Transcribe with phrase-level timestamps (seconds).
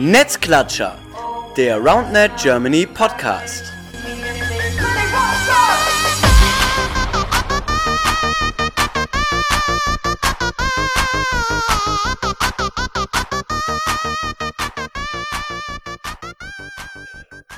[0.00, 0.96] Netzklatscher,
[1.56, 3.64] der RoundNet Germany Podcast.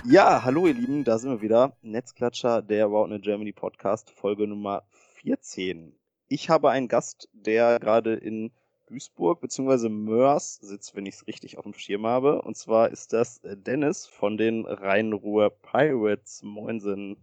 [0.07, 1.77] Ja, hallo ihr Lieben, da sind wir wieder.
[1.83, 4.85] Netzklatscher, der RoundNet Germany Podcast, Folge Nummer
[5.21, 5.95] 14.
[6.29, 8.51] Ich habe einen Gast, der gerade in
[8.91, 9.89] Duisburg bzw.
[9.89, 12.43] Mörs sitzt, wenn ich es richtig auf dem Schirm habe.
[12.43, 16.43] Und zwar ist das äh, Dennis von den Rhein-Ruhr Pirates.
[16.43, 17.17] Moinsen.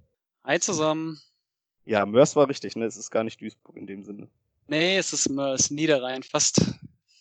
[0.46, 1.20] Hi zusammen.
[1.84, 2.86] Ja, Mörs war richtig, ne?
[2.86, 4.30] Es ist gar nicht Duisburg in dem Sinne.
[4.68, 6.24] Nee, es ist Mörs, Niederrhein.
[6.24, 6.62] Fast,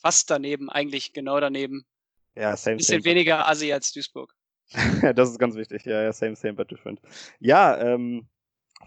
[0.01, 1.85] fast daneben, eigentlich genau daneben.
[2.37, 3.15] Ja, same, Bisschen same.
[3.15, 4.33] weniger Assi als Duisburg.
[5.17, 5.85] das ist ganz wichtig.
[5.85, 7.01] Ja, ja, same, same, but different.
[7.41, 8.29] Ja, ähm,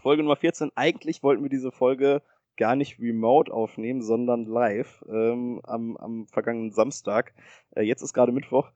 [0.00, 0.70] Folge Nummer 14.
[0.74, 2.22] Eigentlich wollten wir diese Folge
[2.56, 7.32] gar nicht remote aufnehmen, sondern live ähm, am, am vergangenen Samstag.
[7.74, 8.70] Äh, jetzt ist gerade Mittwoch.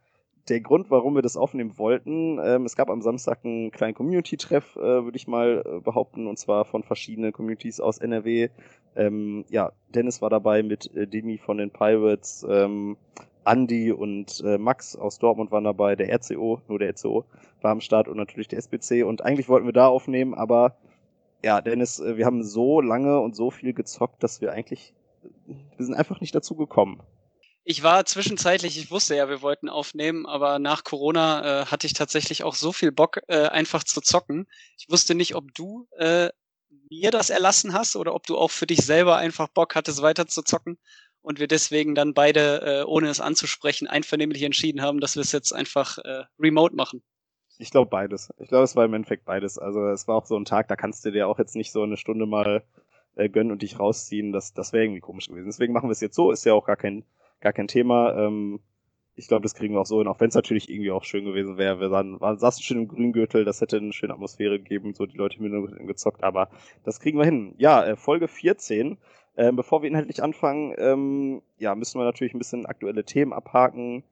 [0.48, 4.76] Der Grund, warum wir das aufnehmen wollten, ähm, es gab am Samstag einen kleinen Community-Treff,
[4.76, 8.50] äh, würde ich mal äh, behaupten, und zwar von verschiedenen Communities aus NRW.
[8.94, 12.98] Ähm, ja, Dennis war dabei mit äh, Demi von den Pirates, ähm,
[13.46, 17.24] Andy und äh, Max aus Dortmund waren dabei, der RCO, nur der RCO
[17.60, 19.04] war am Start und natürlich der SBC.
[19.04, 20.76] Und eigentlich wollten wir da aufnehmen, aber
[21.44, 24.94] ja, Dennis, äh, wir haben so lange und so viel gezockt, dass wir eigentlich,
[25.46, 27.02] wir sind einfach nicht dazu gekommen.
[27.64, 31.92] Ich war zwischenzeitlich, ich wusste ja, wir wollten aufnehmen, aber nach Corona äh, hatte ich
[31.92, 34.46] tatsächlich auch so viel Bock, äh, einfach zu zocken.
[34.78, 36.30] Ich wusste nicht, ob du äh,
[36.90, 40.26] mir das erlassen hast oder ob du auch für dich selber einfach Bock hattest, weiter
[40.26, 40.78] zu zocken
[41.22, 45.32] und wir deswegen dann beide, äh, ohne es anzusprechen, einvernehmlich entschieden haben, dass wir es
[45.32, 47.02] jetzt einfach äh, remote machen.
[47.58, 48.32] Ich glaube beides.
[48.38, 49.58] Ich glaube, es war im Endeffekt beides.
[49.58, 51.82] Also es war auch so ein Tag, da kannst du dir auch jetzt nicht so
[51.82, 52.64] eine Stunde mal
[53.16, 54.32] äh, gönnen und dich rausziehen.
[54.32, 55.46] Das, das wäre irgendwie komisch gewesen.
[55.46, 56.30] Deswegen machen wir es jetzt so.
[56.30, 57.04] Ist ja auch gar kein,
[57.40, 58.14] gar kein Thema.
[58.16, 58.60] Ähm,
[59.16, 61.24] ich glaube, das kriegen wir auch so hin, auch wenn es natürlich irgendwie auch schön
[61.24, 61.78] gewesen wäre.
[61.78, 65.16] Wir sahen, war, saßen schön im Grüngürtel, das hätte eine schöne Atmosphäre gegeben, so die
[65.16, 66.48] Leute haben gezockt, aber
[66.82, 67.54] das kriegen wir hin.
[67.58, 68.98] Ja, äh, Folge 14.
[69.36, 74.04] Ähm, bevor wir inhaltlich anfangen, ähm, ja, müssen wir natürlich ein bisschen aktuelle Themen abhaken.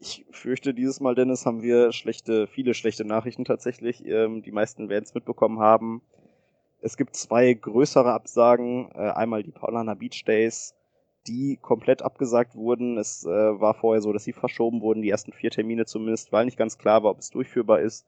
[0.00, 4.04] Ich fürchte, dieses Mal, Dennis, haben wir schlechte, viele schlechte Nachrichten tatsächlich.
[4.04, 6.02] Ähm, die meisten werden es mitbekommen haben.
[6.80, 8.90] Es gibt zwei größere Absagen.
[8.94, 10.74] Äh, einmal die Paulana Beach Days,
[11.26, 12.98] die komplett abgesagt wurden.
[12.98, 16.44] Es äh, war vorher so, dass sie verschoben wurden, die ersten vier Termine zumindest, weil
[16.44, 18.04] nicht ganz klar war, ob es durchführbar ist.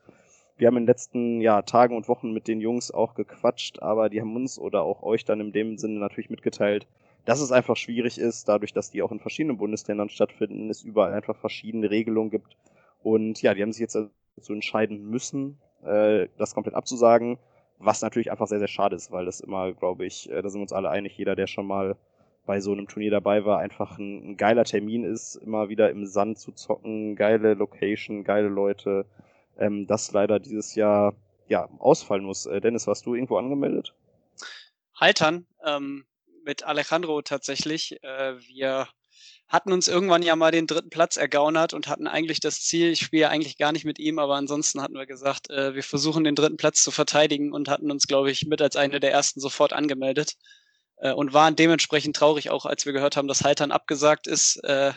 [0.59, 4.09] Wir haben in den letzten ja, Tagen und Wochen mit den Jungs auch gequatscht, aber
[4.09, 6.87] die haben uns oder auch euch dann in dem Sinne natürlich mitgeteilt,
[7.27, 11.13] dass es einfach schwierig ist, dadurch, dass die auch in verschiedenen Bundesländern stattfinden, es überall
[11.13, 12.57] einfach verschiedene Regelungen gibt.
[13.03, 13.99] Und ja, die haben sich jetzt
[14.37, 17.39] dazu entscheiden müssen, äh, das komplett abzusagen,
[17.79, 20.61] was natürlich einfach sehr, sehr schade ist, weil das immer, glaube ich, äh, da sind
[20.61, 21.97] wir uns alle einig, jeder, der schon mal
[22.47, 26.39] bei so einem Turnier dabei war, einfach ein, geiler Termin ist, immer wieder im Sand
[26.39, 29.05] zu zocken, geile Location, geile Leute,
[29.59, 31.15] ähm, das leider dieses Jahr
[31.49, 32.47] ja ausfallen muss.
[32.47, 33.95] Äh, Dennis, warst du irgendwo angemeldet?
[34.95, 36.05] Haltern, ähm,
[36.47, 38.03] mit Alejandro tatsächlich.
[38.03, 38.89] Äh, wir
[39.49, 43.01] hatten uns irgendwann ja mal den dritten Platz ergaunert und hatten eigentlich das Ziel, ich
[43.01, 46.35] spiele eigentlich gar nicht mit ihm, aber ansonsten hatten wir gesagt, äh, wir versuchen den
[46.35, 49.73] dritten Platz zu verteidigen und hatten uns, glaube ich, mit als eine der ersten sofort
[49.73, 50.35] angemeldet
[50.97, 54.57] äh, und waren dementsprechend traurig auch, als wir gehört haben, dass Haltern abgesagt ist.
[54.65, 54.93] Äh,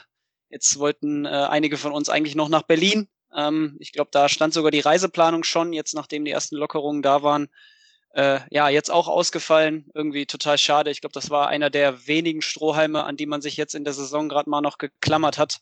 [0.49, 3.07] jetzt wollten äh, einige von uns eigentlich noch nach Berlin.
[3.35, 7.23] Ähm, ich glaube, da stand sogar die Reiseplanung schon, jetzt nachdem die ersten Lockerungen da
[7.23, 7.49] waren.
[8.13, 9.89] Äh, ja, jetzt auch ausgefallen.
[9.93, 10.91] Irgendwie total schade.
[10.91, 13.93] Ich glaube, das war einer der wenigen Strohhalme, an die man sich jetzt in der
[13.93, 15.59] Saison gerade mal noch geklammert hat,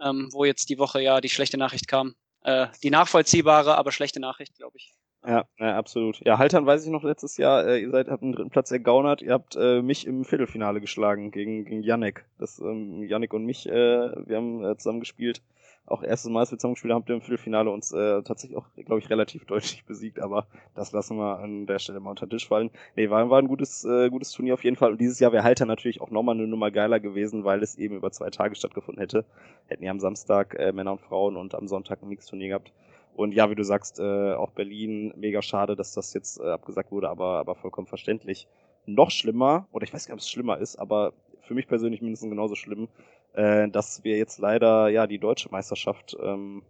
[0.00, 2.14] ähm, wo jetzt die Woche ja die schlechte Nachricht kam.
[2.42, 4.92] Äh, die nachvollziehbare, aber schlechte Nachricht, glaube ich.
[5.26, 6.20] Ja, ja, absolut.
[6.24, 9.22] Ja, Haltern weiß ich noch letztes Jahr, äh, ihr seid, habt einen dritten Platz ergaunert,
[9.22, 12.24] ihr habt äh, mich im Viertelfinale geschlagen gegen, gegen Yannick.
[12.38, 15.42] Das, ähm, Yannick und mich, äh, wir haben äh, zusammen gespielt
[15.86, 19.08] auch erstes Mal, als wir zusammengespielt haben, im Viertelfinale uns äh, tatsächlich auch, glaube ich,
[19.10, 22.70] relativ deutlich besiegt, aber das lassen wir an der Stelle mal unter Tisch fallen.
[22.96, 24.92] Nee, war, war ein gutes, äh, gutes Turnier auf jeden Fall.
[24.92, 27.96] Und dieses Jahr wäre Halter natürlich auch nochmal eine Nummer geiler gewesen, weil es eben
[27.96, 29.24] über zwei Tage stattgefunden hätte.
[29.66, 32.72] Hätten ja am Samstag äh, Männer und Frauen und am Sonntag ein Mixturnier gehabt.
[33.14, 36.92] Und ja, wie du sagst, äh, auch Berlin, mega schade, dass das jetzt äh, abgesagt
[36.92, 38.46] wurde, aber, aber vollkommen verständlich.
[38.84, 42.02] Noch schlimmer, oder ich weiß gar nicht, ob es schlimmer ist, aber für mich persönlich
[42.02, 42.88] mindestens genauso schlimm,
[43.36, 46.62] äh, dass wir jetzt leider ja die deutsche Meisterschaft ähm,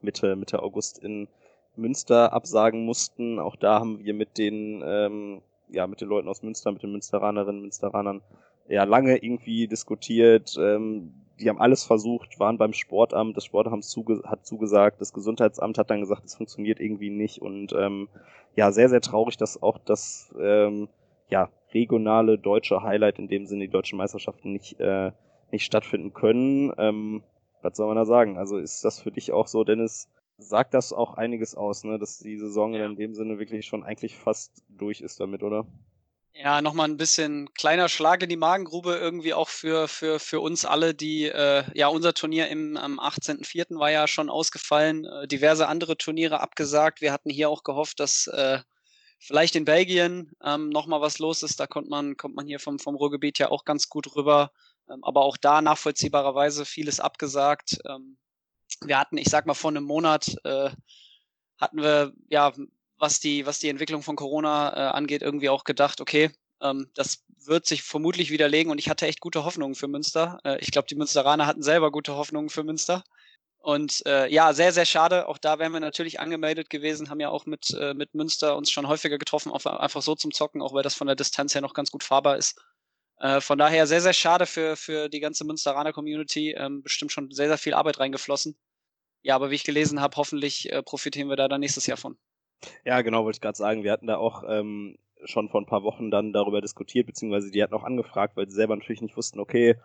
[0.00, 1.28] Mitte, Mitte August in
[1.76, 3.38] Münster absagen mussten.
[3.38, 6.92] Auch da haben wir mit den, ähm, ja, mit den Leuten aus Münster, mit den
[6.92, 8.22] Münsteranerinnen, Münsteranern
[8.68, 10.56] ja lange irgendwie diskutiert.
[10.58, 15.78] Ähm, die haben alles versucht, waren beim Sportamt, das Sportamt zuge hat zugesagt, das Gesundheitsamt
[15.78, 18.08] hat dann gesagt, es funktioniert irgendwie nicht und ähm,
[18.56, 20.88] ja, sehr, sehr traurig, dass auch das ähm,
[21.30, 25.12] ja, regionale deutsche Highlight in dem Sinne die deutschen Meisterschaften nicht, äh,
[25.52, 26.72] nicht stattfinden können.
[26.78, 27.22] Ähm,
[27.62, 28.38] was soll man da sagen?
[28.38, 30.08] Also ist das für dich auch so, Dennis,
[30.38, 32.86] sagt das auch einiges aus, ne, dass die Saison ja.
[32.86, 35.66] in dem Sinne wirklich schon eigentlich fast durch ist damit, oder?
[36.32, 40.64] Ja, nochmal ein bisschen kleiner Schlag in die Magengrube irgendwie auch für, für, für uns
[40.64, 43.78] alle, die, äh, ja, unser Turnier im, am 18.04.
[43.78, 47.00] war ja schon ausgefallen, äh, diverse andere Turniere abgesagt.
[47.00, 48.60] Wir hatten hier auch gehofft, dass äh,
[49.18, 51.60] vielleicht in Belgien ähm, nochmal was los ist.
[51.60, 54.52] Da kommt man, kommt man hier vom, vom Ruhrgebiet ja auch ganz gut rüber.
[54.90, 57.78] Ähm, aber auch da nachvollziehbarerweise vieles abgesagt.
[57.88, 58.18] Ähm,
[58.82, 60.70] wir hatten, ich sag mal, vor einem Monat äh,
[61.58, 62.52] hatten wir ja
[63.00, 67.24] was die, was die Entwicklung von Corona äh, angeht, irgendwie auch gedacht, okay, ähm, das
[67.44, 70.38] wird sich vermutlich widerlegen und ich hatte echt gute Hoffnungen für Münster.
[70.44, 73.02] Äh, ich glaube, die Münsteraner hatten selber gute Hoffnungen für Münster.
[73.58, 75.28] Und äh, ja, sehr, sehr schade.
[75.28, 78.70] Auch da wären wir natürlich angemeldet gewesen, haben ja auch mit, äh, mit Münster uns
[78.70, 81.74] schon häufiger getroffen, einfach so zum Zocken, auch weil das von der Distanz her noch
[81.74, 82.58] ganz gut fahrbar ist.
[83.20, 86.52] Äh, von daher sehr, sehr schade für, für die ganze Münsteraner Community.
[86.52, 88.56] Ähm, bestimmt schon sehr, sehr viel Arbeit reingeflossen.
[89.22, 92.16] Ja, aber wie ich gelesen habe, hoffentlich äh, profitieren wir da dann nächstes Jahr von.
[92.84, 93.84] Ja, genau, wollte ich gerade sagen.
[93.84, 97.62] Wir hatten da auch ähm, schon vor ein paar Wochen dann darüber diskutiert, beziehungsweise die
[97.62, 99.76] hatten auch angefragt, weil sie selber natürlich nicht wussten, okay,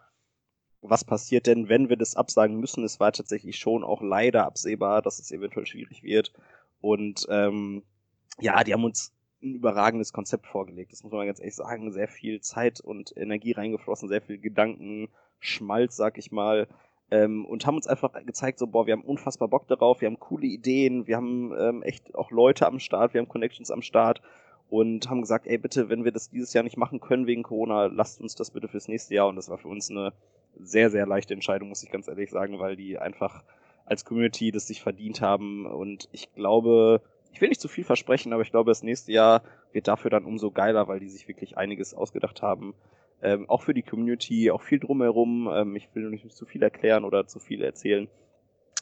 [0.81, 2.83] was passiert denn, wenn wir das absagen müssen?
[2.83, 6.31] Es war tatsächlich schon auch leider absehbar, dass es eventuell schwierig wird.
[6.79, 7.83] Und ähm,
[8.39, 9.14] ja, die haben uns
[9.45, 10.91] ein überragendes Konzept vorgelegt.
[10.91, 11.91] Das muss man ganz ehrlich sagen.
[11.91, 15.09] Sehr viel Zeit und Energie reingeflossen, sehr viel Gedanken,
[15.39, 16.67] Schmalz, sag ich mal
[17.11, 20.19] ähm, und haben uns einfach gezeigt, so, boah, wir haben unfassbar Bock darauf, wir haben
[20.19, 24.21] coole Ideen, wir haben ähm, echt auch Leute am Start, wir haben Connections am Start
[24.69, 27.85] und haben gesagt, ey, bitte, wenn wir das dieses Jahr nicht machen können wegen Corona,
[27.85, 30.13] lasst uns das bitte fürs nächste Jahr und das war für uns eine
[30.59, 33.43] sehr, sehr leichte Entscheidung, muss ich ganz ehrlich sagen, weil die einfach
[33.85, 37.01] als Community das sich verdient haben und ich glaube,
[37.35, 40.25] ich will nicht zu viel versprechen, aber ich glaube, das nächste Jahr wird dafür dann
[40.25, 42.73] umso geiler, weil die sich wirklich einiges ausgedacht haben
[43.21, 45.49] ähm, auch für die Community, auch viel drumherum.
[45.51, 48.07] Ähm, ich will nicht zu viel erklären oder zu viel erzählen.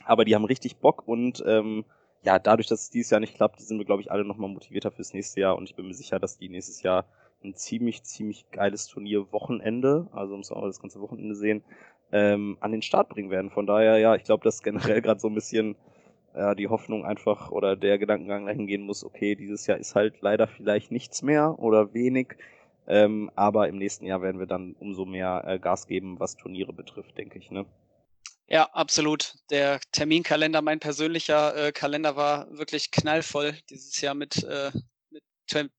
[0.05, 1.85] Aber die haben richtig Bock und ähm,
[2.23, 4.91] ja, dadurch, dass es dieses Jahr nicht klappt, sind wir, glaube ich, alle nochmal motivierter
[4.91, 7.05] fürs nächste Jahr und ich bin mir sicher, dass die nächstes Jahr
[7.43, 11.63] ein ziemlich, ziemlich geiles Turnier Wochenende, also muss man auch das ganze Wochenende sehen,
[12.11, 13.49] ähm, an den Start bringen werden.
[13.49, 15.75] Von daher, ja, ich glaube, dass generell gerade so ein bisschen
[16.35, 20.21] ja, die Hoffnung einfach oder der Gedankengang dahin gehen muss, okay, dieses Jahr ist halt
[20.21, 22.35] leider vielleicht nichts mehr oder wenig.
[22.85, 26.73] Ähm, aber im nächsten Jahr werden wir dann umso mehr äh, Gas geben, was Turniere
[26.73, 27.49] betrifft, denke ich.
[27.49, 27.65] Ne?
[28.47, 29.35] Ja, absolut.
[29.51, 34.71] Der Terminkalender, mein persönlicher äh, Kalender war wirklich knallvoll dieses Jahr mit, äh,
[35.11, 35.23] mit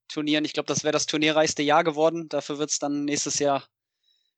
[0.07, 0.45] Turnieren.
[0.45, 2.27] Ich glaube, das wäre das turnierreichste Jahr geworden.
[2.29, 3.63] Dafür wird es dann nächstes Jahr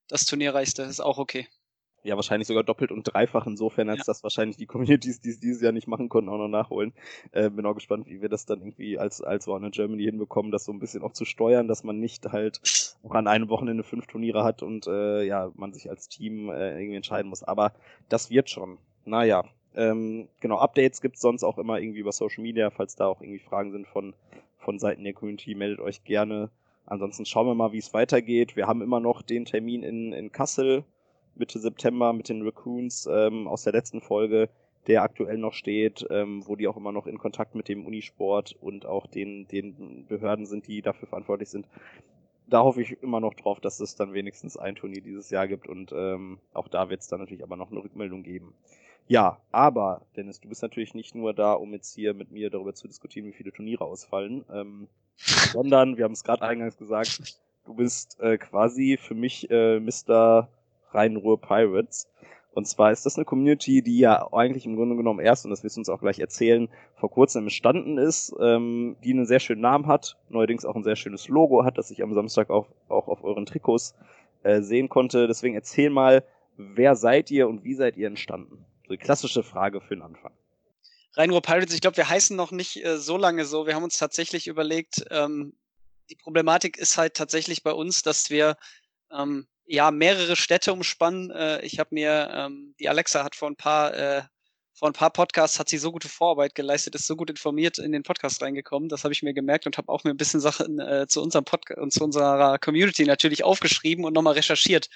[0.10, 0.84] das turnierreichste.
[0.84, 1.48] Ist auch okay
[2.08, 4.04] ja, wahrscheinlich sogar doppelt und dreifach insofern, als ja.
[4.08, 6.94] das wahrscheinlich die Communities, die es dieses Jahr nicht machen konnten, auch noch nachholen.
[7.34, 10.52] Äh, bin auch gespannt, wie wir das dann irgendwie als, als One in Germany hinbekommen,
[10.52, 12.62] das so ein bisschen auch zu steuern, dass man nicht halt
[13.04, 16.80] auch an einem Wochenende fünf Turniere hat und äh, ja, man sich als Team äh,
[16.80, 17.44] irgendwie entscheiden muss.
[17.44, 17.74] Aber
[18.08, 18.78] das wird schon.
[19.04, 19.44] Naja.
[19.76, 23.40] Ähm, genau, Updates gibt's sonst auch immer irgendwie über Social Media, falls da auch irgendwie
[23.40, 24.16] Fragen sind von,
[24.58, 26.52] von Seiten der Community, meldet euch gerne.
[26.86, 28.56] Ansonsten schauen wir mal, wie es weitergeht.
[28.56, 30.86] Wir haben immer noch den Termin in, in Kassel
[31.40, 34.50] Mitte September mit den Raccoons ähm, aus der letzten Folge,
[34.88, 38.56] der aktuell noch steht, ähm, wo die auch immer noch in Kontakt mit dem Unisport
[38.62, 41.68] und auch den, den Behörden sind, die dafür verantwortlich sind.
[42.48, 45.68] Da hoffe ich immer noch drauf, dass es dann wenigstens ein Turnier dieses Jahr gibt
[45.68, 48.54] und ähm, auch da wird es dann natürlich aber noch eine Rückmeldung geben.
[49.08, 52.74] Ja, aber Dennis, du bist natürlich nicht nur da, um jetzt hier mit mir darüber
[52.74, 57.74] zu diskutieren, wie viele Turniere ausfallen, ähm, sondern, wir haben es gerade eingangs gesagt, du
[57.74, 60.50] bist äh, quasi für mich äh, Mr.
[60.92, 62.08] Rhein-Ruhr Pirates.
[62.52, 65.64] Und zwar ist das eine Community, die ja eigentlich im Grunde genommen erst, und das
[65.64, 69.62] wirst du uns auch gleich erzählen, vor kurzem entstanden ist, ähm, die einen sehr schönen
[69.62, 73.08] Namen hat, neuerdings auch ein sehr schönes Logo hat, das ich am Samstag auch, auch
[73.08, 73.94] auf euren Trikots
[74.42, 75.28] äh, sehen konnte.
[75.28, 76.24] Deswegen erzähl mal,
[76.56, 78.66] wer seid ihr und wie seid ihr entstanden?
[78.88, 80.32] So die klassische Frage für den Anfang.
[81.16, 83.68] Rhein-Ruhr Pirates, ich glaube, wir heißen noch nicht äh, so lange so.
[83.68, 85.54] Wir haben uns tatsächlich überlegt, ähm,
[86.10, 88.56] die Problematik ist halt tatsächlich bei uns, dass wir
[89.12, 91.32] ähm, ja mehrere Städte umspannen.
[91.32, 94.24] Äh, ich habe mir, ähm, die Alexa hat vor ein paar äh,
[94.78, 97.92] vor ein paar Podcasts hat sie so gute Vorarbeit geleistet, ist so gut informiert in
[97.92, 98.90] den Podcast reingekommen.
[98.90, 101.46] Das habe ich mir gemerkt und habe auch mir ein bisschen Sachen äh, zu unserem
[101.46, 104.88] Podcast und zu unserer Community natürlich aufgeschrieben und nochmal recherchiert.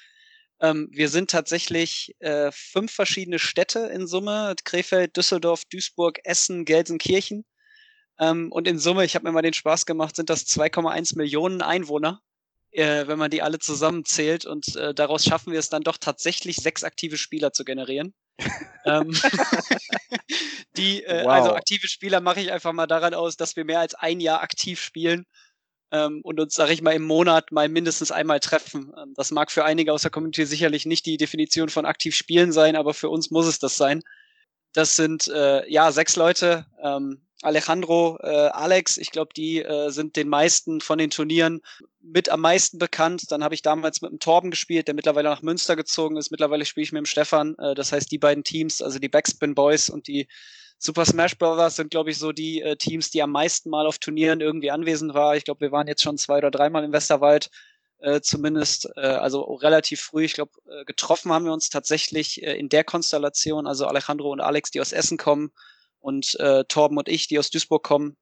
[0.61, 7.43] Ähm, wir sind tatsächlich äh, fünf verschiedene Städte in Summe: Krefeld, Düsseldorf, Duisburg, Essen, Gelsenkirchen.
[8.19, 11.63] Ähm, und in Summe, ich habe mir mal den Spaß gemacht, sind das 2,1 Millionen
[11.63, 12.21] Einwohner
[12.71, 16.57] äh, wenn man die alle zusammenzählt und äh, daraus schaffen wir es dann doch tatsächlich
[16.57, 18.13] sechs aktive Spieler zu generieren.
[18.85, 19.11] ähm,
[20.77, 21.33] die, äh, also wow.
[21.33, 24.41] also aktive Spieler mache ich einfach mal daran aus, dass wir mehr als ein Jahr
[24.41, 25.25] aktiv spielen.
[25.91, 28.93] ähm, und uns, sage ich mal, im Monat mal mindestens einmal treffen.
[28.97, 32.51] Ähm, das mag für einige aus der Community sicherlich nicht die Definition von aktiv spielen
[32.53, 34.01] sein, aber für uns muss es das sein.
[34.73, 36.65] Das sind äh, ja sechs Leute.
[36.81, 41.61] Ähm, Alejandro, äh, Alex, ich glaube, die äh, sind den meisten von den Turnieren
[41.99, 43.31] mit am meisten bekannt.
[43.31, 46.29] Dann habe ich damals mit dem Torben gespielt, der mittlerweile nach Münster gezogen ist.
[46.29, 47.55] Mittlerweile spiele ich mit dem Stefan.
[47.57, 50.27] Äh, das heißt, die beiden Teams, also die Backspin Boys und die
[50.77, 53.97] Super Smash Brothers sind, glaube ich, so die äh, Teams, die am meisten Mal auf
[53.97, 55.37] Turnieren irgendwie anwesend waren.
[55.37, 57.49] Ich glaube, wir waren jetzt schon zwei oder dreimal im Westerwald,
[57.99, 60.25] äh, zumindest, äh, also relativ früh.
[60.25, 64.41] Ich glaube, äh, getroffen haben wir uns tatsächlich äh, in der Konstellation, also Alejandro und
[64.41, 65.51] Alex, die aus Essen kommen
[66.01, 68.17] und äh, Torben und ich, die aus Duisburg kommen,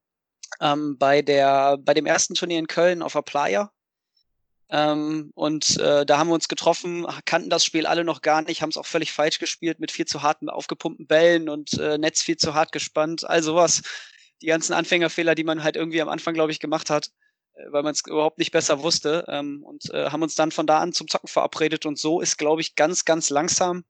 [0.61, 3.71] ähm, bei der bei dem ersten Turnier in Köln auf Playa.
[4.71, 8.61] Ähm, und äh, da haben wir uns getroffen, kannten das Spiel alle noch gar nicht,
[8.61, 12.21] haben es auch völlig falsch gespielt mit viel zu harten aufgepumpten Bällen und äh, Netz
[12.21, 13.81] viel zu hart gespannt, all sowas.
[14.41, 17.09] Die ganzen Anfängerfehler, die man halt irgendwie am Anfang, glaube ich, gemacht hat,
[17.53, 19.25] äh, weil man es überhaupt nicht besser wusste.
[19.27, 21.87] Ähm, und äh, haben uns dann von da an zum Zocken verabredet.
[21.87, 23.85] Und so ist, glaube ich, ganz, ganz langsam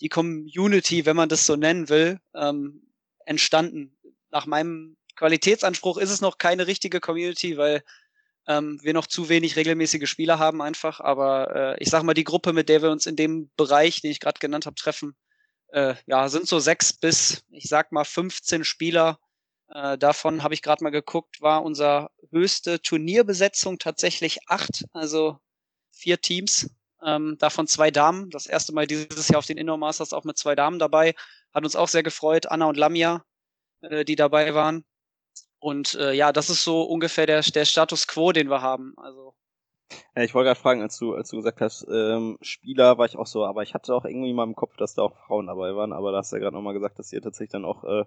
[0.00, 2.87] die Community, wenn man das so nennen will, ähm,
[3.28, 3.96] entstanden.
[4.30, 7.82] Nach meinem Qualitätsanspruch ist es noch keine richtige Community, weil
[8.46, 11.00] ähm, wir noch zu wenig regelmäßige Spieler haben einfach.
[11.00, 14.10] Aber äh, ich sag mal, die Gruppe, mit der wir uns in dem Bereich, den
[14.10, 15.16] ich gerade genannt habe, treffen,
[15.68, 19.18] äh, ja, sind so sechs bis, ich sag mal, 15 Spieler.
[19.68, 25.38] Äh, davon habe ich gerade mal geguckt, war unser höchste Turnierbesetzung tatsächlich acht, also
[25.92, 26.70] vier Teams.
[27.04, 28.30] Ähm, davon zwei Damen.
[28.30, 31.14] Das erste Mal dieses Jahr auf den Indoor Masters auch mit zwei Damen dabei.
[31.54, 32.46] Hat uns auch sehr gefreut.
[32.46, 33.24] Anna und Lamia,
[33.82, 34.84] äh, die dabei waren.
[35.60, 38.94] Und äh, ja, das ist so ungefähr der, der Status quo, den wir haben.
[38.96, 39.34] Also
[40.14, 43.16] ja, ich wollte gerade fragen, als du, als du gesagt hast, ähm, Spieler war ich
[43.16, 45.74] auch so, aber ich hatte auch irgendwie mal im Kopf, dass da auch Frauen dabei
[45.74, 48.04] waren, aber da hast du ja gerade nochmal gesagt, dass ihr tatsächlich dann auch äh,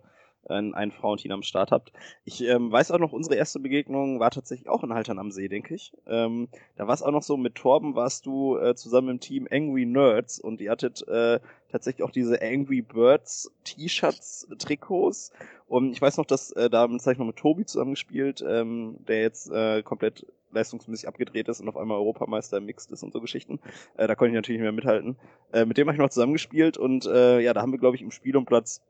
[0.50, 1.92] ein, ein Frauenteam am Start habt.
[2.26, 5.48] Ich ähm, weiß auch noch, unsere erste Begegnung war tatsächlich auch in Haltern am See,
[5.48, 5.94] denke ich.
[6.08, 9.48] Ähm, da war es auch noch so, mit Torben warst du äh, zusammen im Team
[9.52, 11.40] Angry Nerds und ihr hattet äh,
[11.72, 15.32] tatsächlich auch diese Angry Birds T-Shirts, Trikots.
[15.68, 19.22] Und ich weiß noch, dass äh, da sag ich mal mit Tobi zusammengespielt, ähm, der
[19.22, 23.22] jetzt äh, komplett leistungsmäßig abgedreht ist und auf einmal Europameister im Mixed ist und so
[23.22, 23.60] Geschichten.
[23.98, 25.16] Äh, da konnte ich natürlich nicht mehr mithalten.
[25.54, 28.02] Äh, mit dem habe ich noch zusammengespielt und äh, ja, da haben wir, glaube ich,
[28.02, 28.82] im Spiel um Platz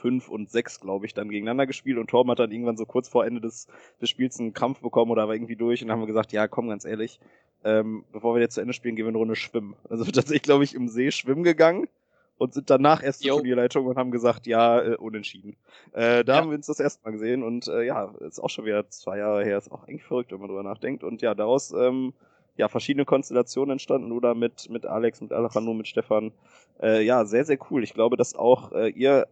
[0.00, 3.08] 5 und 6, glaube ich, dann gegeneinander gespielt und Torben hat dann irgendwann so kurz
[3.08, 3.68] vor Ende des,
[4.00, 6.48] des Spiels einen Krampf bekommen oder war irgendwie durch und dann haben wir gesagt, ja,
[6.48, 7.20] komm, ganz ehrlich,
[7.64, 9.76] ähm, bevor wir jetzt zu Ende spielen, gehen wir eine Runde schwimmen.
[9.88, 11.88] Also tatsächlich, glaube ich, im See schwimmen gegangen
[12.40, 15.56] und sind danach erst zur Turnierleitung und haben gesagt, ja, äh, unentschieden.
[15.92, 16.40] Äh, da ja.
[16.40, 19.18] haben wir uns das erste Mal gesehen und äh, ja, ist auch schon wieder zwei
[19.18, 21.04] Jahre her, ist auch eigentlich verrückt, wenn man drüber nachdenkt.
[21.04, 22.14] Und ja, daraus ähm,
[22.56, 26.32] ja verschiedene Konstellationen entstanden oder mit mit Alex, mit Alejandro, mit Stefan.
[26.80, 27.84] Äh, ja, sehr sehr cool.
[27.84, 29.26] Ich glaube, dass auch äh, ihr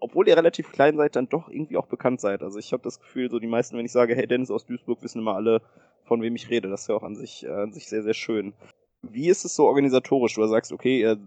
[0.00, 2.42] obwohl ihr relativ klein seid, dann doch irgendwie auch bekannt seid.
[2.42, 5.02] Also ich habe das Gefühl, so die meisten, wenn ich sage, hey Dennis aus Duisburg,
[5.02, 5.62] wissen immer alle,
[6.04, 6.68] von wem ich rede.
[6.68, 8.54] Das ist ja auch an sich, äh, an sich sehr, sehr schön.
[9.02, 10.34] Wie ist es so organisatorisch?
[10.34, 11.18] Du sagst, okay, ihr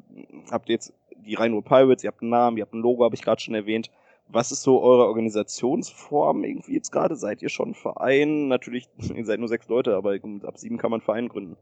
[0.51, 0.93] habt jetzt
[1.25, 3.55] die Rhein Pirates, ihr habt einen Namen, ihr habt ein Logo, habe ich gerade schon
[3.55, 3.89] erwähnt.
[4.27, 7.15] Was ist so eure Organisationsform irgendwie jetzt gerade?
[7.15, 8.47] Seid ihr schon ein Verein?
[8.47, 11.57] Natürlich, ihr seid nur sechs Leute, aber ab sieben kann man Verein gründen.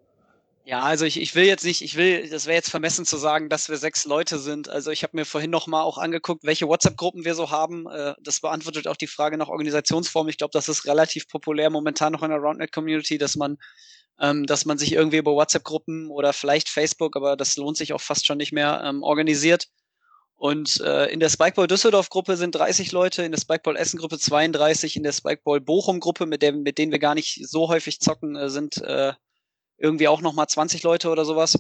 [0.64, 3.50] Ja, also ich, ich will jetzt nicht, ich will, das wäre jetzt vermessen zu sagen,
[3.50, 4.70] dass wir sechs Leute sind.
[4.70, 7.88] Also ich habe mir vorhin noch mal auch angeguckt, welche WhatsApp-Gruppen wir so haben.
[7.90, 10.28] Äh, das beantwortet auch die Frage nach Organisationsform.
[10.28, 13.58] Ich glaube, das ist relativ populär momentan noch in der Roundnet-Community, dass man,
[14.20, 18.02] ähm, dass man sich irgendwie über WhatsApp-Gruppen oder vielleicht Facebook, aber das lohnt sich auch
[18.02, 19.68] fast schon nicht mehr, ähm, organisiert.
[20.36, 25.04] Und äh, in der Spikeball Düsseldorf-Gruppe sind 30 Leute, in der Spikeball Essen-Gruppe 32, in
[25.04, 28.78] der Spikeball Bochum-Gruppe, mit, der, mit denen wir gar nicht so häufig zocken, äh, sind
[28.78, 29.14] äh,
[29.82, 31.58] irgendwie auch nochmal 20 Leute oder sowas.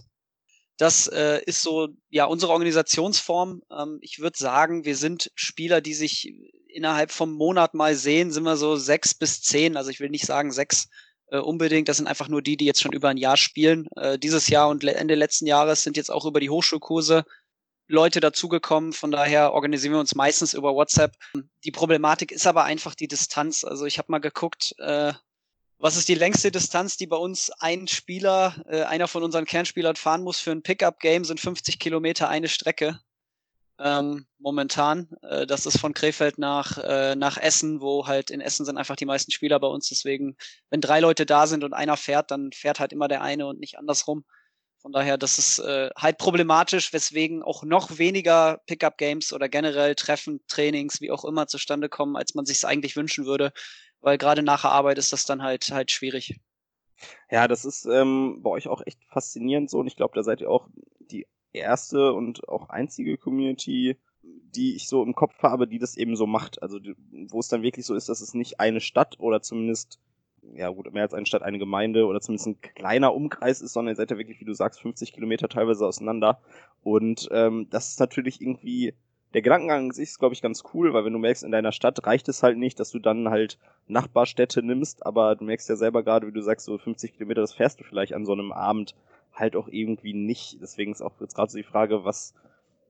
[0.77, 3.61] Das äh, ist so, ja, unsere Organisationsform.
[3.71, 6.33] Ähm, ich würde sagen, wir sind Spieler, die sich
[6.67, 9.75] innerhalb vom Monat mal sehen, sind wir so sechs bis zehn.
[9.75, 10.87] Also ich will nicht sagen sechs
[11.27, 11.89] äh, unbedingt.
[11.89, 13.87] Das sind einfach nur die, die jetzt schon über ein Jahr spielen.
[13.95, 17.25] Äh, dieses Jahr und Ende letzten Jahres sind jetzt auch über die Hochschulkurse
[17.87, 18.93] Leute dazugekommen.
[18.93, 21.13] Von daher organisieren wir uns meistens über WhatsApp.
[21.65, 23.63] Die Problematik ist aber einfach die Distanz.
[23.63, 25.13] Also ich habe mal geguckt, äh,
[25.81, 29.95] was ist die längste Distanz, die bei uns ein Spieler, äh, einer von unseren Kernspielern
[29.95, 32.99] fahren muss für ein Pickup-Game, sind 50 Kilometer eine Strecke.
[33.79, 35.09] Ähm, momentan.
[35.23, 38.95] Äh, das ist von Krefeld nach, äh, nach Essen, wo halt in Essen sind einfach
[38.95, 39.89] die meisten Spieler bei uns.
[39.89, 40.37] Deswegen,
[40.69, 43.59] wenn drei Leute da sind und einer fährt, dann fährt halt immer der eine und
[43.59, 44.23] nicht andersrum.
[44.83, 50.41] Von daher, das ist äh, halt problematisch, weswegen auch noch weniger Pickup-Games oder generell Treffen,
[50.47, 53.51] Trainings, wie auch immer zustande kommen, als man sich es eigentlich wünschen würde
[54.01, 56.39] weil gerade nach der Arbeit ist das dann halt halt schwierig.
[57.29, 60.41] Ja, das ist ähm, bei euch auch echt faszinierend so und ich glaube, da seid
[60.41, 60.67] ihr auch
[60.99, 66.15] die erste und auch einzige Community, die ich so im Kopf habe, die das eben
[66.15, 66.61] so macht.
[66.61, 66.79] Also
[67.29, 69.99] wo es dann wirklich so ist, dass es nicht eine Stadt oder zumindest
[70.55, 73.93] ja gut, mehr als eine Stadt, eine Gemeinde oder zumindest ein kleiner Umkreis ist, sondern
[73.93, 76.41] ihr seid ja wirklich, wie du sagst, 50 Kilometer teilweise auseinander.
[76.83, 78.95] Und ähm, das ist natürlich irgendwie,
[79.33, 81.71] der Gedankengang an sich ist, glaube ich, ganz cool, weil wenn du merkst, in deiner
[81.71, 83.57] Stadt reicht es halt nicht, dass du dann halt
[83.87, 87.53] Nachbarstädte nimmst, aber du merkst ja selber gerade, wie du sagst, so 50 Kilometer, das
[87.53, 88.95] fährst du vielleicht an so einem Abend
[89.33, 90.57] halt auch irgendwie nicht.
[90.61, 92.33] Deswegen ist auch jetzt gerade so die Frage, was,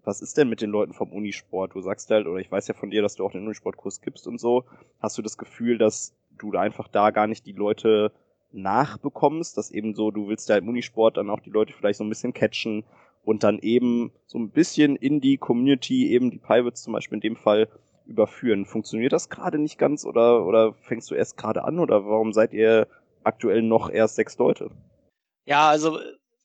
[0.04, 1.76] was ist denn mit den Leuten vom Unisport?
[1.76, 4.28] Du sagst halt, oder ich weiß ja von dir, dass du auch den Unisportkurs gibst
[4.28, 4.66] und so.
[5.00, 8.12] Hast du das Gefühl, dass du einfach da gar nicht die Leute
[8.52, 12.04] nachbekommst, dass eben so, du willst ja im Unisport dann auch die Leute vielleicht so
[12.04, 12.84] ein bisschen catchen
[13.24, 17.22] und dann eben so ein bisschen in die Community, eben die Pilots zum Beispiel in
[17.22, 17.68] dem Fall,
[18.06, 18.66] überführen.
[18.66, 22.54] Funktioniert das gerade nicht ganz oder, oder fängst du erst gerade an oder warum seid
[22.54, 22.88] ihr
[23.24, 24.72] aktuell noch erst sechs Leute?
[25.46, 26.00] Ja, also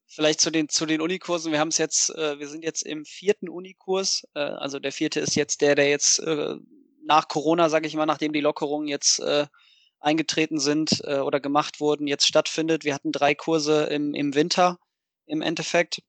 [0.06, 1.52] vielleicht zu den zu den Unikursen.
[1.52, 4.26] Wir haben es jetzt, äh, wir sind jetzt im vierten Unikurs.
[4.34, 6.56] Äh, also der vierte ist jetzt der, der jetzt äh,
[7.04, 9.46] nach Corona, sage ich mal, nachdem die Lockerungen jetzt äh,
[10.00, 12.84] eingetreten sind äh, oder gemacht wurden, jetzt stattfindet.
[12.84, 14.78] Wir hatten drei Kurse im, im Winter
[15.26, 16.02] im Endeffekt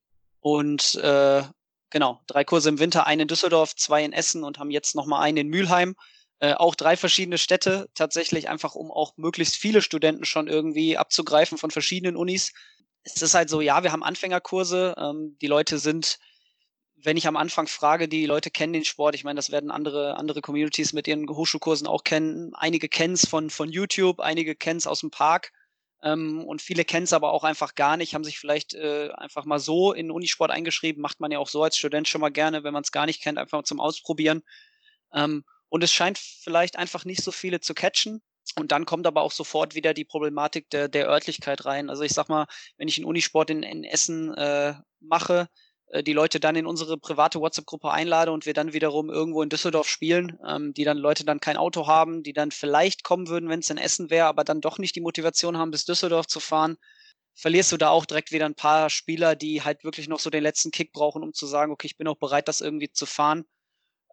[0.54, 1.44] und äh,
[1.90, 5.06] genau drei Kurse im Winter, einen in Düsseldorf, zwei in Essen und haben jetzt noch
[5.06, 5.96] mal einen in Mülheim.
[6.40, 11.58] Äh, auch drei verschiedene Städte tatsächlich einfach, um auch möglichst viele Studenten schon irgendwie abzugreifen
[11.58, 12.52] von verschiedenen Unis
[13.16, 14.96] es ist halt so, ja, wir haben Anfängerkurse.
[14.98, 16.20] Ähm, die Leute sind,
[16.96, 19.16] wenn ich am Anfang frage, die Leute kennen den Sport.
[19.16, 22.54] Ich meine, das werden andere, andere Communities mit ihren Hochschulkursen auch kennen.
[22.56, 25.52] Einige kennen es von, von YouTube, einige kennen es aus dem Park.
[26.08, 29.46] Ähm, und viele kennen es aber auch einfach gar nicht, haben sich vielleicht äh, einfach
[29.46, 31.02] mal so in Unisport eingeschrieben.
[31.02, 33.22] Macht man ja auch so als Student schon mal gerne, wenn man es gar nicht
[33.22, 34.44] kennt, einfach zum Ausprobieren.
[35.14, 38.22] Ähm, und es scheint vielleicht einfach nicht so viele zu catchen.
[38.58, 41.90] Und dann kommt aber auch sofort wieder die Problematik der, der Örtlichkeit rein.
[41.90, 42.48] Also ich sag mal,
[42.78, 45.50] wenn ich einen Unisport in, in Essen äh, mache,
[46.04, 49.88] die Leute dann in unsere private WhatsApp-Gruppe einlade und wir dann wiederum irgendwo in Düsseldorf
[49.88, 53.60] spielen, ähm, die dann Leute dann kein Auto haben, die dann vielleicht kommen würden, wenn
[53.60, 56.78] es in Essen wäre, aber dann doch nicht die Motivation haben, bis Düsseldorf zu fahren,
[57.36, 60.44] verlierst du da auch direkt wieder ein paar Spieler, die halt wirklich noch so den
[60.44, 63.46] letzten Kick brauchen, um zu sagen, okay, ich bin auch bereit, das irgendwie zu fahren.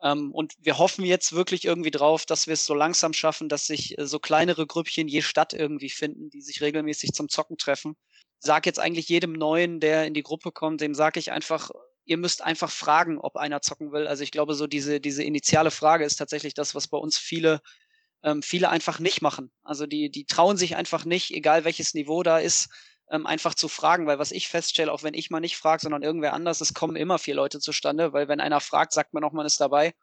[0.02, 3.66] Ähm, und wir hoffen jetzt wirklich irgendwie drauf, dass wir es so langsam schaffen, dass
[3.66, 7.96] sich äh, so kleinere Grüppchen je Stadt irgendwie finden, die sich regelmäßig zum Zocken treffen.
[8.44, 11.70] Sag jetzt eigentlich jedem Neuen, der in die Gruppe kommt, dem sage ich einfach,
[12.04, 14.06] ihr müsst einfach fragen, ob einer zocken will.
[14.06, 17.62] Also ich glaube, so diese, diese initiale Frage ist tatsächlich das, was bei uns viele,
[18.22, 19.50] ähm, viele einfach nicht machen.
[19.62, 22.68] Also die, die trauen sich einfach nicht, egal welches Niveau da ist,
[23.10, 26.02] ähm, einfach zu fragen, weil was ich feststelle, auch wenn ich mal nicht frage, sondern
[26.02, 29.32] irgendwer anders, es kommen immer vier Leute zustande, weil wenn einer fragt, sagt man auch,
[29.32, 29.94] man ist dabei.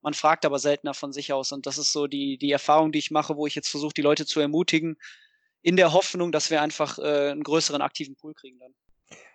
[0.00, 2.98] Man fragt aber seltener von sich aus und das ist so die, die Erfahrung, die
[2.98, 4.96] ich mache, wo ich jetzt versuche, die Leute zu ermutigen,
[5.62, 8.74] in der Hoffnung, dass wir einfach äh, einen größeren aktiven Pool kriegen dann.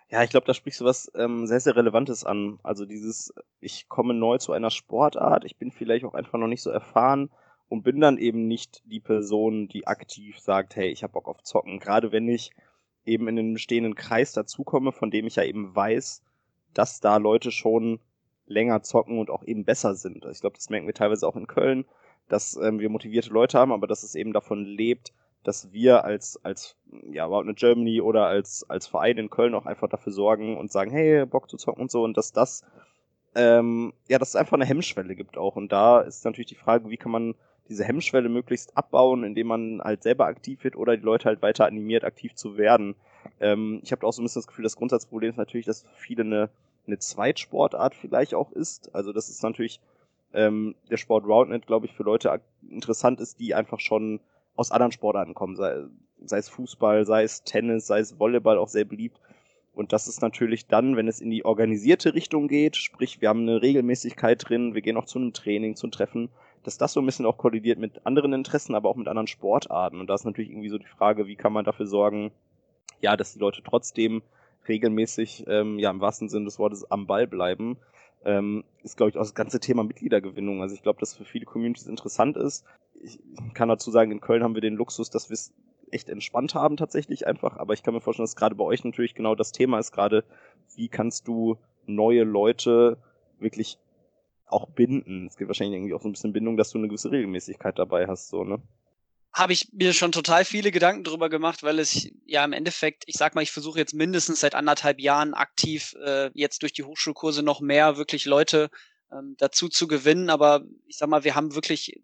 [0.10, 2.60] Ja, ich glaube, da sprichst du was ähm, sehr, sehr Relevantes an.
[2.64, 6.62] Also dieses, ich komme neu zu einer Sportart, ich bin vielleicht auch einfach noch nicht
[6.62, 7.32] so erfahren
[7.70, 11.42] und bin dann eben nicht die Person, die aktiv sagt, hey, ich habe Bock auf
[11.42, 11.80] Zocken.
[11.80, 12.52] Gerade wenn ich
[13.06, 16.22] eben in den bestehenden Kreis dazukomme, von dem ich ja eben weiß,
[16.74, 18.00] dass da Leute schon
[18.46, 20.24] länger zocken und auch eben besser sind.
[20.24, 21.86] Also ich glaube, das merken wir teilweise auch in Köln,
[22.28, 25.14] dass ähm, wir motivierte Leute haben, aber dass es eben davon lebt,
[25.48, 26.76] dass wir als, als
[27.12, 30.92] ja, About Germany oder als, als Verein in Köln auch einfach dafür sorgen und sagen,
[30.92, 32.64] hey, Bock zu zocken und so und dass das,
[33.36, 35.56] ähm, ja, dass es einfach eine Hemmschwelle gibt auch.
[35.56, 37.36] Und da ist natürlich die Frage, wie kann man
[37.70, 41.66] diese Hemmschwelle möglichst abbauen, indem man halt selber aktiv wird oder die Leute halt weiter
[41.66, 42.96] animiert, aktiv zu werden.
[43.40, 46.24] Ähm, ich habe auch so ein bisschen das Gefühl, das Grundsatzproblem ist natürlich, dass viele
[46.24, 46.50] eine,
[46.86, 48.94] eine Zweitsportart vielleicht auch ist.
[48.94, 49.80] Also das ist natürlich
[50.34, 54.20] ähm, der Sport Roundnet, glaube ich, für Leute interessant ist, die einfach schon
[54.56, 55.84] aus anderen Sportarten kommen, sei,
[56.24, 59.20] sei es Fußball, sei es Tennis, sei es Volleyball, auch sehr beliebt.
[59.74, 63.42] Und das ist natürlich dann, wenn es in die organisierte Richtung geht, sprich, wir haben
[63.42, 66.30] eine Regelmäßigkeit drin, wir gehen auch zu einem Training, zu einem Treffen,
[66.64, 70.00] dass das so ein bisschen auch kollidiert mit anderen Interessen, aber auch mit anderen Sportarten.
[70.00, 72.32] Und da ist natürlich irgendwie so die Frage, wie kann man dafür sorgen,
[73.02, 74.24] ja, dass die Leute trotzdem
[74.68, 77.78] regelmäßig, ähm, ja, im wahrsten Sinne des Wortes am Ball bleiben.
[78.24, 80.62] Ähm, ist, glaube ich, auch das ganze Thema Mitgliedergewinnung.
[80.62, 82.66] Also ich glaube, dass für viele Communities interessant ist.
[83.02, 83.20] Ich
[83.54, 85.54] kann dazu sagen, in Köln haben wir den Luxus, dass wir es
[85.92, 87.58] echt entspannt haben tatsächlich einfach.
[87.58, 90.24] Aber ich kann mir vorstellen, dass gerade bei euch natürlich genau das Thema ist gerade,
[90.76, 92.98] wie kannst du neue Leute
[93.40, 93.78] wirklich
[94.48, 95.28] auch binden.
[95.28, 98.08] Es geht wahrscheinlich irgendwie auch so ein bisschen Bindung, dass du eine gewisse Regelmäßigkeit dabei
[98.08, 98.62] hast, so, ne?
[99.34, 103.16] Habe ich mir schon total viele Gedanken drüber gemacht, weil es ja im Endeffekt, ich
[103.18, 107.44] sag mal, ich versuche jetzt mindestens seit anderthalb Jahren aktiv äh, jetzt durch die Hochschulkurse
[107.44, 108.70] noch mehr wirklich Leute
[109.12, 110.30] ähm, dazu zu gewinnen.
[110.30, 112.00] Aber ich sag mal, wir haben wirklich,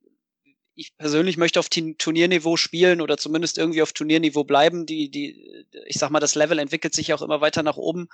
[0.76, 4.86] ich persönlich möchte auf Turnierniveau spielen oder zumindest irgendwie auf Turnierniveau bleiben.
[4.86, 8.08] Die, die, ich sag mal, das Level entwickelt sich auch immer weiter nach oben.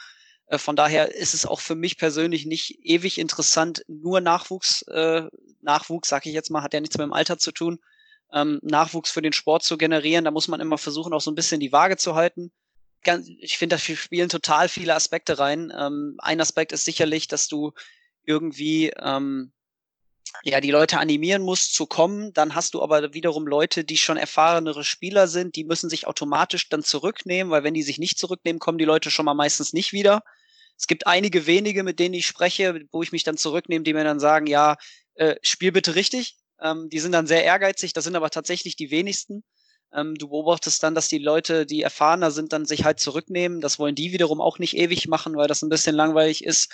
[0.47, 5.23] Äh, von daher ist es auch für mich persönlich nicht ewig interessant, nur Nachwuchs, äh,
[5.61, 7.79] Nachwuchs, sag ich jetzt mal, hat ja nichts mit dem Alter zu tun,
[8.33, 10.25] ähm, Nachwuchs für den Sport zu generieren.
[10.25, 12.51] Da muss man immer versuchen, auch so ein bisschen die Waage zu halten.
[13.39, 15.71] Ich finde, da spielen total viele Aspekte rein.
[15.77, 17.71] Ähm, ein Aspekt ist sicherlich, dass du
[18.25, 19.53] irgendwie ähm,
[20.43, 24.17] ja, die Leute animieren musst zu kommen, dann hast du aber wiederum Leute, die schon
[24.17, 28.60] erfahrenere Spieler sind, die müssen sich automatisch dann zurücknehmen, weil wenn die sich nicht zurücknehmen,
[28.60, 30.21] kommen die Leute schon mal meistens nicht wieder.
[30.78, 34.04] Es gibt einige wenige, mit denen ich spreche, wo ich mich dann zurücknehme, die mir
[34.04, 34.78] dann sagen, ja,
[35.15, 36.38] äh, spiel bitte richtig.
[36.62, 39.43] Ähm, die sind dann sehr ehrgeizig, das sind aber tatsächlich die wenigsten.
[39.93, 43.62] Ähm, du beobachtest dann, dass die Leute, die erfahrener sind, dann sich halt zurücknehmen.
[43.62, 46.71] Das wollen die wiederum auch nicht ewig machen, weil das ein bisschen langweilig ist.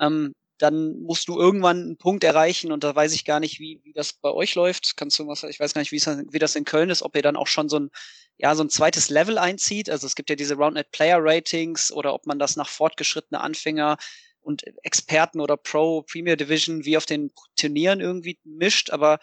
[0.00, 3.80] Ähm, dann musst du irgendwann einen Punkt erreichen und da weiß ich gar nicht, wie,
[3.82, 4.96] wie das bei euch läuft.
[4.96, 7.36] Kannst du was, ich weiß gar nicht, wie, das in Köln ist, ob ihr dann
[7.36, 7.90] auch schon so ein,
[8.36, 9.88] ja, so ein zweites Level einzieht.
[9.88, 13.96] Also es gibt ja diese Roundnet Player Ratings oder ob man das nach fortgeschrittene Anfänger
[14.42, 19.18] und Experten oder Pro Premier Division wie auf den Turnieren irgendwie mischt, aber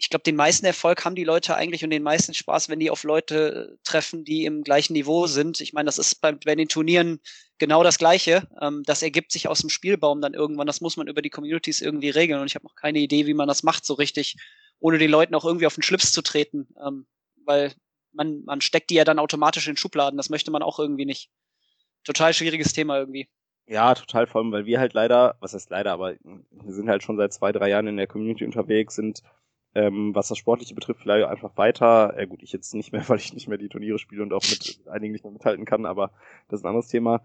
[0.00, 2.90] ich glaube, den meisten Erfolg haben die Leute eigentlich und den meisten Spaß, wenn die
[2.90, 5.60] auf Leute treffen, die im gleichen Niveau sind.
[5.60, 7.20] Ich meine, das ist bei, bei den Turnieren
[7.58, 8.46] genau das Gleiche.
[8.62, 10.68] Ähm, das ergibt sich aus dem Spielbaum dann irgendwann.
[10.68, 12.40] Das muss man über die Communities irgendwie regeln.
[12.40, 14.36] Und ich habe noch keine Idee, wie man das macht so richtig,
[14.78, 16.68] ohne den Leuten auch irgendwie auf den Schlips zu treten.
[16.80, 17.08] Ähm,
[17.44, 17.74] weil
[18.12, 20.16] man, man steckt die ja dann automatisch in Schubladen.
[20.16, 21.28] Das möchte man auch irgendwie nicht.
[22.04, 23.28] Total schwieriges Thema irgendwie.
[23.66, 27.02] Ja, total, vor allem, weil wir halt leider, was heißt leider, aber wir sind halt
[27.02, 29.22] schon seit zwei, drei Jahren in der Community unterwegs, sind
[29.74, 32.16] ähm, was das Sportliche betrifft, vielleicht einfach weiter.
[32.16, 34.42] Äh, gut, ich jetzt nicht mehr, weil ich nicht mehr die Turniere spiele und auch
[34.42, 36.10] mit einigen nicht mehr mithalten kann, aber
[36.48, 37.22] das ist ein anderes Thema.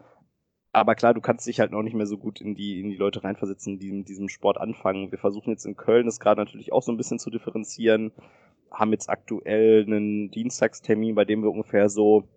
[0.76, 2.98] Aber klar, du kannst dich halt noch nicht mehr so gut in die, in die
[2.98, 5.12] Leute reinversetzen, die in diesem Sport anfangen.
[5.12, 8.12] Wir versuchen jetzt in Köln das gerade natürlich auch so ein bisschen zu differenzieren.
[8.72, 12.28] Haben jetzt aktuell einen Dienstagstermin, bei dem wir ungefähr so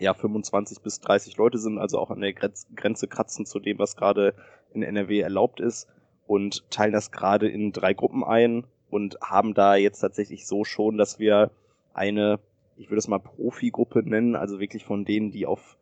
[0.00, 3.94] ja 25 bis 30 Leute sind, also auch an der Grenze kratzen zu dem, was
[3.94, 4.34] gerade
[4.72, 5.88] in NRW erlaubt ist
[6.26, 10.98] und teilen das gerade in drei Gruppen ein und haben da jetzt tatsächlich so schon,
[10.98, 11.50] dass wir
[11.94, 12.38] eine,
[12.76, 15.76] ich würde es mal Profi-Gruppe nennen, also wirklich von denen, die auf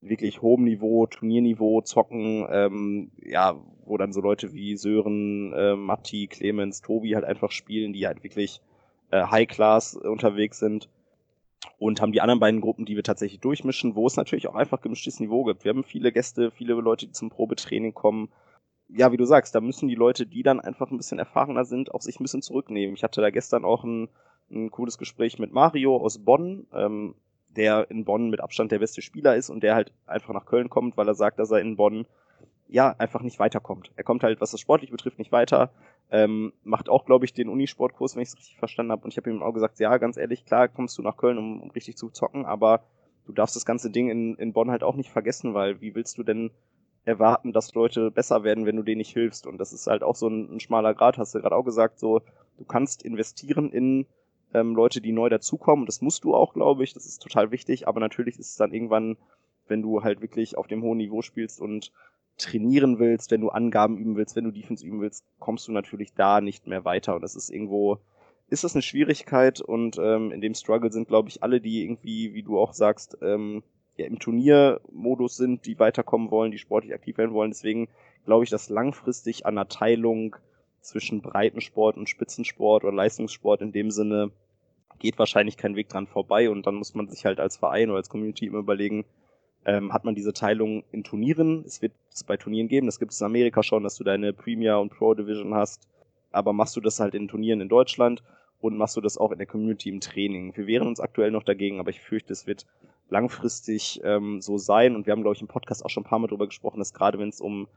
[0.00, 6.26] wirklich hohem Niveau, Turnierniveau zocken, ähm, ja, wo dann so Leute wie Sören, äh, Matti,
[6.26, 8.60] Clemens, Tobi halt einfach spielen, die halt wirklich
[9.10, 10.88] äh, High-Class unterwegs sind
[11.78, 14.80] und haben die anderen beiden Gruppen, die wir tatsächlich durchmischen, wo es natürlich auch einfach
[14.80, 15.64] gemischtes Niveau gibt.
[15.64, 18.28] Wir haben viele Gäste, viele Leute, die zum Probetraining kommen,
[18.88, 21.94] ja, wie du sagst, da müssen die Leute, die dann einfach ein bisschen erfahrener sind,
[21.94, 22.94] auch sich ein bisschen zurücknehmen.
[22.94, 24.08] Ich hatte da gestern auch ein,
[24.50, 27.14] ein cooles Gespräch mit Mario aus Bonn, ähm,
[27.56, 30.68] der in Bonn mit Abstand der beste Spieler ist und der halt einfach nach Köln
[30.68, 32.06] kommt, weil er sagt, dass er in Bonn
[32.68, 33.92] ja einfach nicht weiterkommt.
[33.96, 35.70] Er kommt halt, was das sportlich betrifft, nicht weiter.
[36.10, 39.04] Ähm, macht auch, glaube ich, den Unisportkurs, wenn ich es richtig verstanden habe.
[39.04, 41.62] Und ich habe ihm auch gesagt, ja, ganz ehrlich, klar, kommst du nach Köln, um,
[41.62, 42.82] um richtig zu zocken, aber
[43.26, 46.18] du darfst das ganze Ding in, in Bonn halt auch nicht vergessen, weil wie willst
[46.18, 46.50] du denn
[47.04, 49.46] erwarten, dass Leute besser werden, wenn du denen nicht hilfst.
[49.46, 51.98] Und das ist halt auch so ein, ein schmaler Grad, hast du gerade auch gesagt,
[51.98, 52.20] so,
[52.58, 54.06] du kannst investieren in
[54.54, 55.86] ähm, Leute, die neu dazukommen.
[55.86, 56.94] Das musst du auch, glaube ich.
[56.94, 57.88] Das ist total wichtig.
[57.88, 59.16] Aber natürlich ist es dann irgendwann,
[59.68, 61.92] wenn du halt wirklich auf dem hohen Niveau spielst und
[62.38, 66.14] trainieren willst, wenn du Angaben üben willst, wenn du Defense üben willst, kommst du natürlich
[66.14, 67.14] da nicht mehr weiter.
[67.14, 67.98] Und das ist irgendwo,
[68.48, 72.34] ist das eine Schwierigkeit und ähm, in dem Struggle sind, glaube ich, alle, die irgendwie,
[72.34, 73.62] wie du auch sagst, ähm,
[73.96, 77.50] ja, im Turniermodus sind, die weiterkommen wollen, die sportlich aktiv werden wollen.
[77.50, 77.88] Deswegen
[78.24, 80.36] glaube ich, dass langfristig an der Teilung
[80.80, 84.30] zwischen Breitensport und Spitzensport oder Leistungssport in dem Sinne
[84.98, 87.98] geht wahrscheinlich kein Weg dran vorbei und dann muss man sich halt als Verein oder
[87.98, 89.04] als Community immer überlegen,
[89.66, 91.64] ähm, hat man diese Teilung in Turnieren?
[91.66, 94.32] Es wird es bei Turnieren geben, das gibt es in Amerika schon, dass du deine
[94.32, 95.88] Premier und Pro Division hast,
[96.32, 98.22] aber machst du das halt in Turnieren in Deutschland
[98.60, 100.56] und machst du das auch in der Community im Training?
[100.56, 102.66] Wir wehren uns aktuell noch dagegen, aber ich fürchte, es wird
[103.08, 104.94] langfristig ähm, so sein.
[104.94, 106.94] Und wir haben, glaube ich, im Podcast auch schon ein paar Mal drüber gesprochen, dass
[106.94, 107.68] gerade wenn es um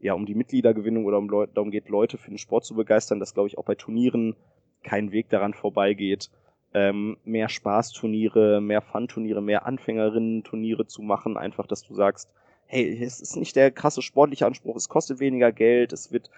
[0.00, 3.20] ja um die Mitgliedergewinnung oder um Leute, darum geht, Leute für den Sport zu begeistern,
[3.20, 4.34] dass, glaube ich, auch bei Turnieren
[4.82, 6.30] kein Weg daran vorbeigeht,
[6.72, 11.36] ähm, mehr Spaßturniere, mehr Fun-Turniere, mehr Anfängerinnen-Turniere zu machen.
[11.36, 12.32] Einfach, dass du sagst,
[12.66, 16.30] hey, es ist nicht der krasse sportliche Anspruch, es kostet weniger Geld, es wird,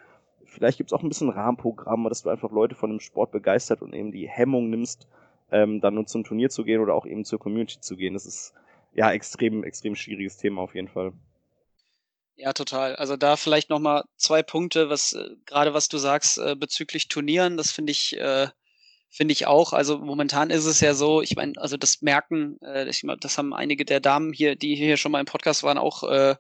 [0.44, 3.82] vielleicht gibt es auch ein bisschen Rahmenprogramme, dass du einfach Leute von dem Sport begeistert
[3.82, 5.06] und eben die Hemmung nimmst,
[5.52, 8.14] ähm, dann nur zum Turnier zu gehen oder auch eben zur Community zu gehen.
[8.14, 8.54] Das ist
[8.94, 11.12] ja extrem, extrem schwieriges Thema auf jeden Fall.
[12.36, 12.96] Ja, total.
[12.96, 17.56] Also da vielleicht nochmal zwei Punkte, was äh, gerade was du sagst äh, bezüglich Turnieren,
[17.56, 18.48] das finde ich, äh,
[19.10, 19.74] finde ich auch.
[19.74, 23.52] Also momentan ist es ja so, ich meine, also das merken, äh, ich, das haben
[23.52, 26.34] einige der Damen hier, die hier schon mal im Podcast waren, auch äh,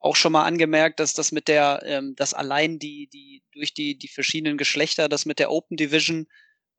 [0.00, 3.98] auch schon mal angemerkt, dass das mit der, ähm, dass allein die, die durch die
[3.98, 6.28] die verschiedenen Geschlechter, das mit der Open Division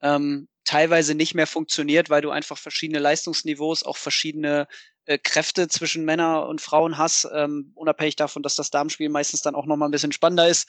[0.02, 4.68] ähm, teilweise nicht mehr funktioniert, weil du einfach verschiedene Leistungsniveaus, auch verschiedene
[5.06, 9.56] äh, Kräfte zwischen Männer und Frauen hast, ähm, unabhängig davon, dass das Damenspiel meistens dann
[9.56, 10.68] auch nochmal ein bisschen spannender ist.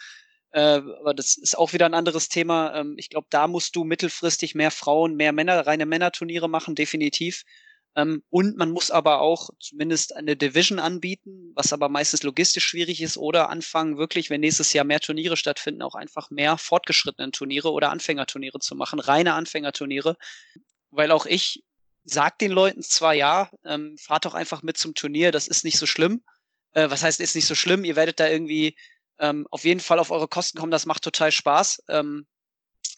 [0.52, 2.74] Äh, aber das ist auch wieder ein anderes Thema.
[2.74, 7.44] Ähm, ich glaube, da musst du mittelfristig mehr Frauen, mehr Männer, reine Männerturniere machen, definitiv.
[7.96, 13.00] Ähm, und man muss aber auch zumindest eine Division anbieten, was aber meistens logistisch schwierig
[13.00, 17.72] ist, oder anfangen, wirklich, wenn nächstes Jahr mehr Turniere stattfinden, auch einfach mehr fortgeschrittenen Turniere
[17.72, 20.16] oder Anfängerturniere zu machen, reine Anfängerturniere.
[20.90, 21.64] Weil auch ich
[22.04, 25.78] sag den Leuten zwar ja, ähm, fahrt doch einfach mit zum Turnier, das ist nicht
[25.78, 26.22] so schlimm.
[26.72, 27.84] Äh, was heißt, ist nicht so schlimm?
[27.84, 28.76] Ihr werdet da irgendwie
[29.18, 31.82] ähm, auf jeden Fall auf eure Kosten kommen, das macht total Spaß.
[31.88, 32.26] Ähm,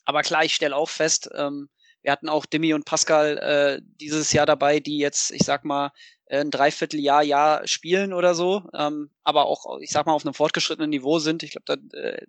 [0.05, 1.69] aber klar, ich stelle auch fest, ähm,
[2.03, 5.93] wir hatten auch Dimi und Pascal äh, dieses Jahr dabei, die jetzt, ich sag mal,
[6.29, 10.91] ein Dreivierteljahr, Jahr spielen oder so, ähm, aber auch, ich sag mal, auf einem fortgeschrittenen
[10.91, 11.43] Niveau sind.
[11.43, 12.27] Ich glaube, da äh,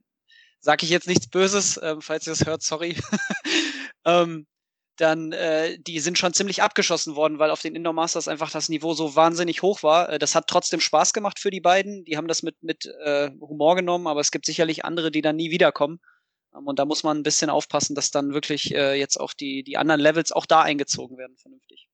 [0.60, 2.96] sage ich jetzt nichts Böses, äh, falls ihr das hört, sorry.
[4.06, 4.46] ähm,
[4.98, 8.70] dann äh, die sind schon ziemlich abgeschossen worden, weil auf den Indoor Masters einfach das
[8.70, 10.10] Niveau so wahnsinnig hoch war.
[10.10, 12.06] Äh, das hat trotzdem Spaß gemacht für die beiden.
[12.06, 15.36] Die haben das mit mit äh, Humor genommen, aber es gibt sicherlich andere, die dann
[15.36, 16.00] nie wiederkommen.
[16.56, 19.64] Ähm, und da muss man ein bisschen aufpassen, dass dann wirklich äh, jetzt auch die,
[19.64, 21.88] die anderen Levels auch da eingezogen werden, vernünftig.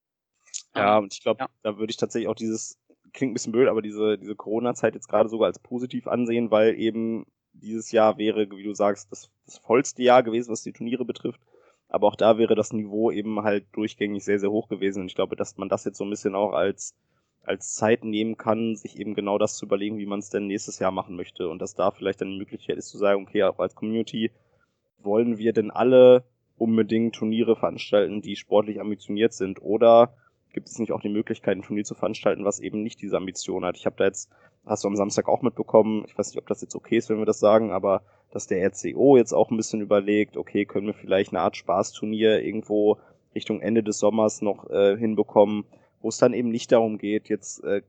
[0.76, 1.50] Ja, ähm, und ich glaube, ja.
[1.64, 2.78] da würde ich tatsächlich auch dieses,
[3.14, 6.80] klingt ein bisschen blöd, aber diese, diese Corona-Zeit jetzt gerade sogar als positiv ansehen, weil
[6.80, 11.06] eben dieses Jahr wäre, wie du sagst, das, das vollste Jahr gewesen, was die Turniere
[11.06, 11.42] betrifft.
[11.88, 15.02] Aber auch da wäre das Niveau eben halt durchgängig sehr, sehr hoch gewesen.
[15.02, 16.96] Und ich glaube, dass man das jetzt so ein bisschen auch als,
[17.42, 20.78] als Zeit nehmen kann, sich eben genau das zu überlegen, wie man es denn nächstes
[20.78, 21.50] Jahr machen möchte.
[21.50, 24.32] Und dass da vielleicht dann die Möglichkeit ist zu sagen, okay, auch als Community
[25.04, 26.24] wollen wir denn alle
[26.58, 29.62] unbedingt Turniere veranstalten, die sportlich ambitioniert sind?
[29.62, 30.14] Oder
[30.54, 33.66] gibt es nicht auch die Möglichkeit, ein Turnier zu veranstalten, was eben nicht diese Ambition
[33.66, 33.78] hat?
[33.78, 34.30] Ich habe da jetzt,
[34.66, 37.20] hast du am Samstag auch mitbekommen, ich weiß nicht, ob das jetzt okay ist, wenn
[37.20, 40.94] wir das sagen, aber dass der RCO jetzt auch ein bisschen überlegt, okay, können wir
[40.94, 42.98] vielleicht eine Art Spaßturnier irgendwo
[43.34, 45.66] Richtung Ende des Sommers noch äh, hinbekommen,
[46.02, 47.82] wo es dann eben nicht darum geht, jetzt äh,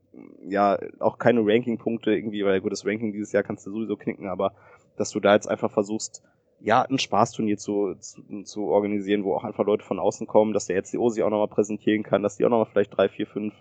[0.47, 4.27] ja auch keine Ranking-Punkte irgendwie, weil gut, das Ranking dieses Jahr kannst du sowieso knicken,
[4.27, 4.53] aber
[4.97, 6.23] dass du da jetzt einfach versuchst,
[6.63, 10.65] ja, ein Spaßturnier zu, zu, zu organisieren, wo auch einfach Leute von außen kommen, dass
[10.65, 13.53] der RCO sich auch nochmal präsentieren kann, dass die auch nochmal vielleicht drei, vier, fünf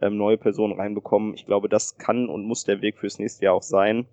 [0.00, 1.34] ähm, neue Personen reinbekommen.
[1.34, 4.06] Ich glaube, das kann und muss der Weg fürs nächste Jahr auch sein.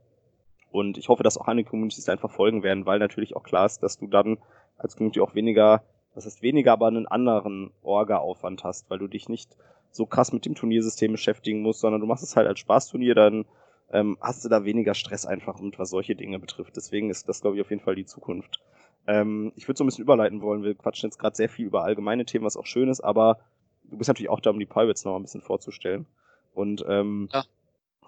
[0.71, 3.81] Und ich hoffe, dass auch andere Communities einfach folgen werden, weil natürlich auch klar ist,
[3.81, 4.37] dass du dann
[4.77, 5.81] als Community auch weniger,
[6.13, 9.55] das heißt weniger, aber einen anderen Orga-Aufwand hast, weil du dich nicht
[9.91, 13.45] so krass mit dem Turniersystem beschäftigen musst, sondern du machst es halt als Spaßturnier, dann
[13.91, 16.75] ähm, hast du da weniger Stress einfach und was solche Dinge betrifft.
[16.75, 18.59] Deswegen ist das, glaube ich, auf jeden Fall die Zukunft.
[19.07, 20.63] Ähm, ich würde so ein bisschen überleiten wollen.
[20.63, 23.39] Wir quatschen jetzt gerade sehr viel über allgemeine Themen, was auch schön ist, aber
[23.85, 26.05] du bist natürlich auch da, um die Pirates noch ein bisschen vorzustellen.
[26.53, 27.43] Und ähm, ja.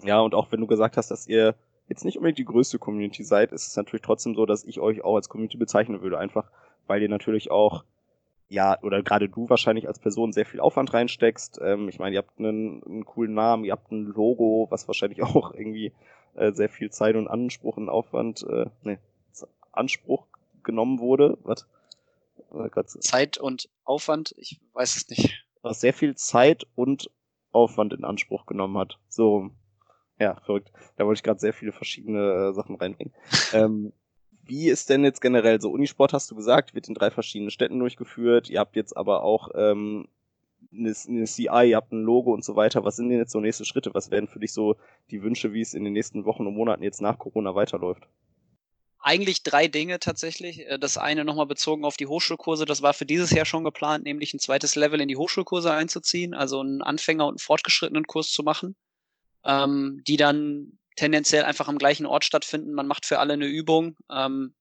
[0.04, 1.56] ja, und auch wenn du gesagt hast, dass ihr
[1.88, 5.04] jetzt nicht unbedingt die größte Community seid, ist es natürlich trotzdem so, dass ich euch
[5.04, 6.52] auch als Community bezeichnen würde, einfach
[6.88, 7.84] weil ihr natürlich auch
[8.50, 11.60] ja, oder gerade du wahrscheinlich als Person sehr viel Aufwand reinsteckst.
[11.64, 15.22] Ähm, ich meine, ihr habt einen, einen, coolen Namen, ihr habt ein Logo, was wahrscheinlich
[15.24, 15.94] auch irgendwie
[16.36, 18.98] äh, sehr viel Zeit und Anspruch und Aufwand, äh, nee,
[19.72, 20.26] Anspruch
[20.64, 21.38] genommen wurde.
[21.44, 21.68] Was?
[23.02, 25.46] Zeit und Aufwand, ich weiß es nicht.
[25.62, 27.12] Was sehr viel Zeit und
[27.52, 28.98] Aufwand in Anspruch genommen hat.
[29.10, 29.52] So,
[30.18, 30.72] ja, verrückt.
[30.96, 33.14] Da wollte ich gerade sehr viele verschiedene äh, Sachen reinbringen.
[33.54, 33.94] ähm,
[34.50, 37.80] wie ist denn jetzt generell so Unisport, hast du gesagt, wird in drei verschiedenen Städten
[37.80, 38.50] durchgeführt.
[38.50, 40.08] Ihr habt jetzt aber auch ähm,
[40.74, 42.84] eine, eine CI, ihr habt ein Logo und so weiter.
[42.84, 43.94] Was sind denn jetzt so nächste Schritte?
[43.94, 44.76] Was wären für dich so
[45.12, 48.08] die Wünsche, wie es in den nächsten Wochen und Monaten jetzt nach Corona weiterläuft?
[49.02, 50.68] Eigentlich drei Dinge tatsächlich.
[50.68, 52.66] Äh, das eine nochmal bezogen auf die Hochschulkurse.
[52.66, 56.34] Das war für dieses Jahr schon geplant, nämlich ein zweites Level in die Hochschulkurse einzuziehen,
[56.34, 58.76] also einen Anfänger- und einen fortgeschrittenen Kurs zu machen,
[59.46, 62.74] ähm, die dann tendenziell einfach am gleichen Ort stattfinden.
[62.74, 64.54] Man macht für alle eine Übung ähm,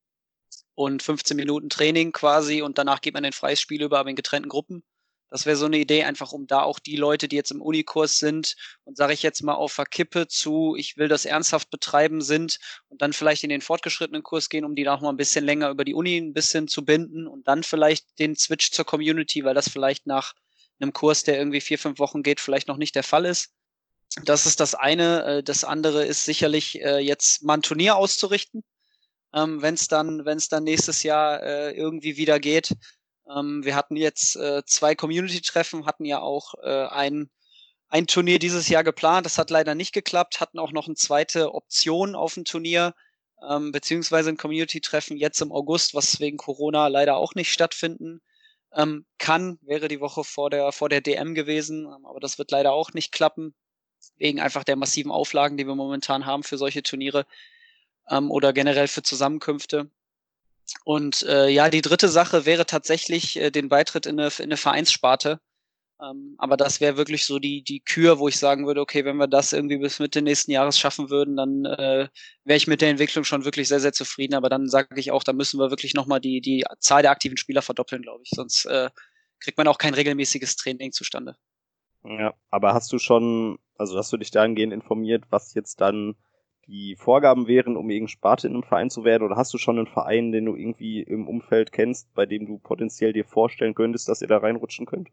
[0.74, 4.16] und 15 Minuten Training quasi und danach geht man in freies Spiel über, aber in
[4.16, 4.84] getrennten Gruppen.
[5.30, 8.18] Das wäre so eine Idee, einfach um da auch die Leute, die jetzt im Unikurs
[8.18, 12.58] sind und sage ich jetzt mal auf Verkippe zu, ich will das ernsthaft betreiben sind
[12.88, 15.68] und dann vielleicht in den fortgeschrittenen Kurs gehen, um die auch mal ein bisschen länger
[15.70, 19.54] über die Uni ein bisschen zu binden und dann vielleicht den Switch zur Community, weil
[19.54, 20.32] das vielleicht nach
[20.80, 23.52] einem Kurs, der irgendwie vier, fünf Wochen geht, vielleicht noch nicht der Fall ist.
[24.24, 25.24] Das ist das eine.
[25.24, 28.64] Äh, das andere ist sicherlich äh, jetzt mal ein Turnier auszurichten,
[29.34, 32.74] ähm, wenn es dann, wenn es dann nächstes Jahr äh, irgendwie wieder geht.
[33.30, 37.30] Ähm, wir hatten jetzt zwei Community-Treffen, hatten ja auch ein
[37.90, 39.26] ein Turnier dieses Jahr geplant.
[39.26, 40.40] Das hat leider nicht geklappt.
[40.40, 42.94] Hatten auch noch eine zweite Option auf ein Turnier,
[43.48, 48.20] ähm, beziehungsweise ein Community-Treffen jetzt im August, was wegen Corona leider auch nicht stattfinden
[48.74, 49.58] ähm, kann.
[49.62, 53.12] Wäre die Woche vor der, vor der DM gewesen, aber das wird leider auch nicht
[53.12, 53.54] klappen
[54.18, 57.26] wegen einfach der massiven Auflagen, die wir momentan haben für solche Turniere
[58.10, 59.90] ähm, oder generell für Zusammenkünfte.
[60.84, 64.56] Und äh, ja, die dritte Sache wäre tatsächlich äh, den Beitritt in eine, in eine
[64.56, 65.40] Vereinssparte.
[66.00, 69.16] Ähm, aber das wäre wirklich so die, die Kür, wo ich sagen würde, okay, wenn
[69.16, 72.08] wir das irgendwie bis Mitte nächsten Jahres schaffen würden, dann äh,
[72.44, 74.34] wäre ich mit der Entwicklung schon wirklich sehr, sehr zufrieden.
[74.34, 77.36] Aber dann sage ich auch, da müssen wir wirklich nochmal die, die Zahl der aktiven
[77.36, 78.30] Spieler verdoppeln, glaube ich.
[78.30, 78.90] Sonst äh,
[79.40, 81.36] kriegt man auch kein regelmäßiges Training zustande.
[82.08, 86.16] Ja, aber hast du schon, also hast du dich dahingehend informiert, was jetzt dann
[86.66, 89.24] die Vorgaben wären, um irgendeine Sparte in einem Verein zu werden?
[89.24, 92.58] Oder hast du schon einen Verein, den du irgendwie im Umfeld kennst, bei dem du
[92.58, 95.08] potenziell dir vorstellen könntest, dass ihr da reinrutschen könnt?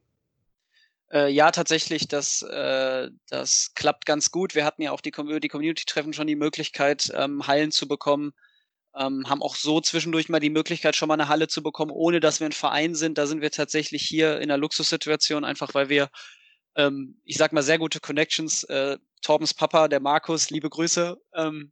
[1.12, 4.56] Äh, ja, tatsächlich, das, äh, das klappt ganz gut.
[4.56, 8.34] Wir hatten ja auch die, die Community-Treffen schon die Möglichkeit, ähm, Hallen zu bekommen.
[8.98, 12.22] Ähm, haben auch so zwischendurch mal die Möglichkeit, schon mal eine Halle zu bekommen, ohne
[12.22, 13.18] dass wir ein Verein sind.
[13.18, 16.10] Da sind wir tatsächlich hier in einer Luxussituation, einfach weil wir,
[16.76, 18.64] ähm, ich sag mal, sehr gute Connections.
[18.66, 21.72] Äh, Torbens Papa, der Markus, liebe Grüße, ähm,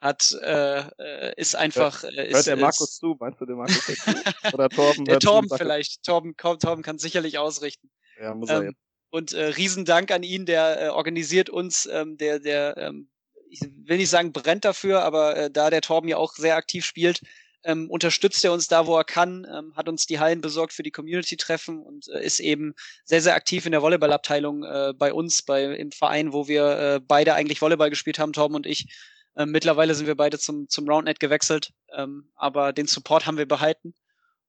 [0.00, 3.46] hat äh, äh ist einfach hört, äh, ist, hört der Markus ist, zu meinst du
[3.46, 4.18] den Markus dazu?
[4.54, 8.78] oder Torben der Torben vielleicht Torben Torben kann sicherlich ausrichten ja, muss er ähm, jetzt.
[9.10, 13.10] Und äh, Riesendank an ihn, der äh, organisiert uns, ähm, der, der, ähm,
[13.48, 16.84] ich will nicht sagen brennt dafür, aber äh, da der Torben ja auch sehr aktiv
[16.84, 17.20] spielt,
[17.64, 20.82] ähm, unterstützt er uns da, wo er kann, ähm, hat uns die Hallen besorgt für
[20.82, 25.42] die Community-Treffen und äh, ist eben sehr, sehr aktiv in der Volleyballabteilung äh, bei uns,
[25.42, 28.86] bei im Verein, wo wir äh, beide eigentlich Volleyball gespielt haben, Torben und ich.
[29.36, 33.46] Ähm, mittlerweile sind wir beide zum, zum Roundnet gewechselt, ähm, aber den Support haben wir
[33.46, 33.94] behalten.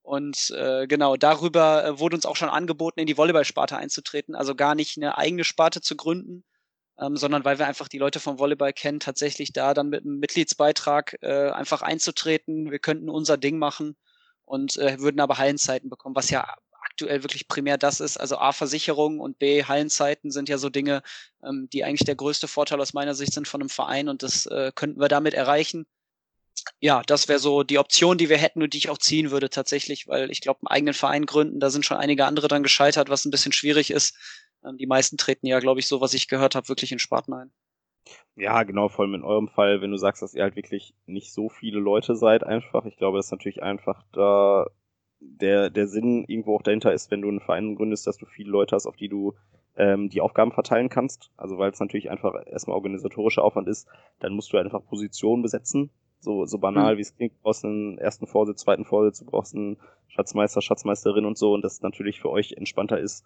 [0.02, 4.36] Und äh, genau, darüber äh, wurde uns auch schon angeboten, in die Volleyballsparte einzutreten.
[4.36, 6.44] Also gar nicht eine eigene Sparte zu gründen,
[7.02, 10.20] ähm, sondern weil wir einfach die Leute vom Volleyball kennen, tatsächlich da dann mit einem
[10.20, 12.72] Mitgliedsbeitrag äh, einfach einzutreten.
[12.72, 13.98] Wir könnten unser Ding machen
[14.46, 18.18] und äh, würden aber Hallenzeiten bekommen, was ja aktuell wirklich primär das ist.
[18.18, 21.02] Also A, Versicherung und B, Hallenzeiten sind ja so Dinge,
[21.44, 24.46] ähm, die eigentlich der größte Vorteil aus meiner Sicht sind von einem Verein und das
[24.46, 25.86] äh, könnten wir damit erreichen
[26.80, 29.50] ja, das wäre so die Option, die wir hätten und die ich auch ziehen würde
[29.50, 33.10] tatsächlich, weil ich glaube, einen eigenen Verein gründen, da sind schon einige andere dran gescheitert,
[33.10, 34.16] was ein bisschen schwierig ist.
[34.66, 37.34] Ähm, die meisten treten ja, glaube ich, so, was ich gehört habe, wirklich in Sparten
[37.34, 37.52] ein.
[38.36, 41.34] Ja, genau, vor allem in eurem Fall, wenn du sagst, dass ihr halt wirklich nicht
[41.34, 42.86] so viele Leute seid, einfach.
[42.86, 44.68] Ich glaube, das ist natürlich einfach da
[45.20, 48.50] der, der Sinn irgendwo auch dahinter ist, wenn du einen Verein gründest, dass du viele
[48.50, 49.36] Leute hast, auf die du
[49.78, 51.32] ähm, die Aufgaben verteilen kannst.
[51.38, 53.88] Also weil es natürlich einfach erstmal organisatorischer Aufwand ist,
[54.20, 56.98] dann musst du einfach Positionen besetzen, so, so banal, mhm.
[56.98, 61.26] wie es klingt, du brauchst einen ersten Vorsitz, zweiten Vorsitz, du brauchst einen Schatzmeister, Schatzmeisterin
[61.26, 63.26] und so und das natürlich für euch entspannter ist,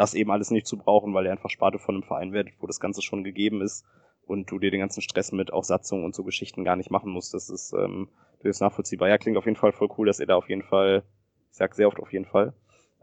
[0.00, 2.66] das eben alles nicht zu brauchen, weil ihr einfach Sparte von einem Verein werdet, wo
[2.66, 3.84] das Ganze schon gegeben ist
[4.26, 7.12] und du dir den ganzen Stress mit auch Satzungen und so Geschichten gar nicht machen
[7.12, 7.34] musst.
[7.34, 8.08] Das ist ähm,
[8.40, 9.10] durchaus nachvollziehbar.
[9.10, 11.02] Ja, klingt auf jeden Fall voll cool, dass ihr da auf jeden Fall,
[11.50, 12.54] ich sag sehr oft auf jeden Fall,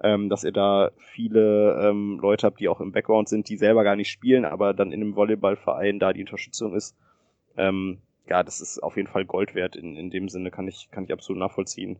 [0.01, 3.83] ähm, dass ihr da viele ähm, Leute habt, die auch im Background sind, die selber
[3.83, 6.97] gar nicht spielen, aber dann in einem Volleyballverein da die Unterstützung ist.
[7.57, 9.75] Ähm, ja, das ist auf jeden Fall Gold wert.
[9.75, 11.99] In, in dem Sinne kann ich, kann ich absolut nachvollziehen.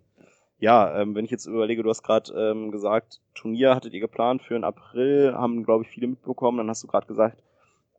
[0.60, 4.42] Ja, ähm, wenn ich jetzt überlege, du hast gerade ähm, gesagt, Turnier hattet ihr geplant
[4.42, 6.58] für den April, haben, glaube ich, viele mitbekommen.
[6.58, 7.44] Dann hast du gerade gesagt,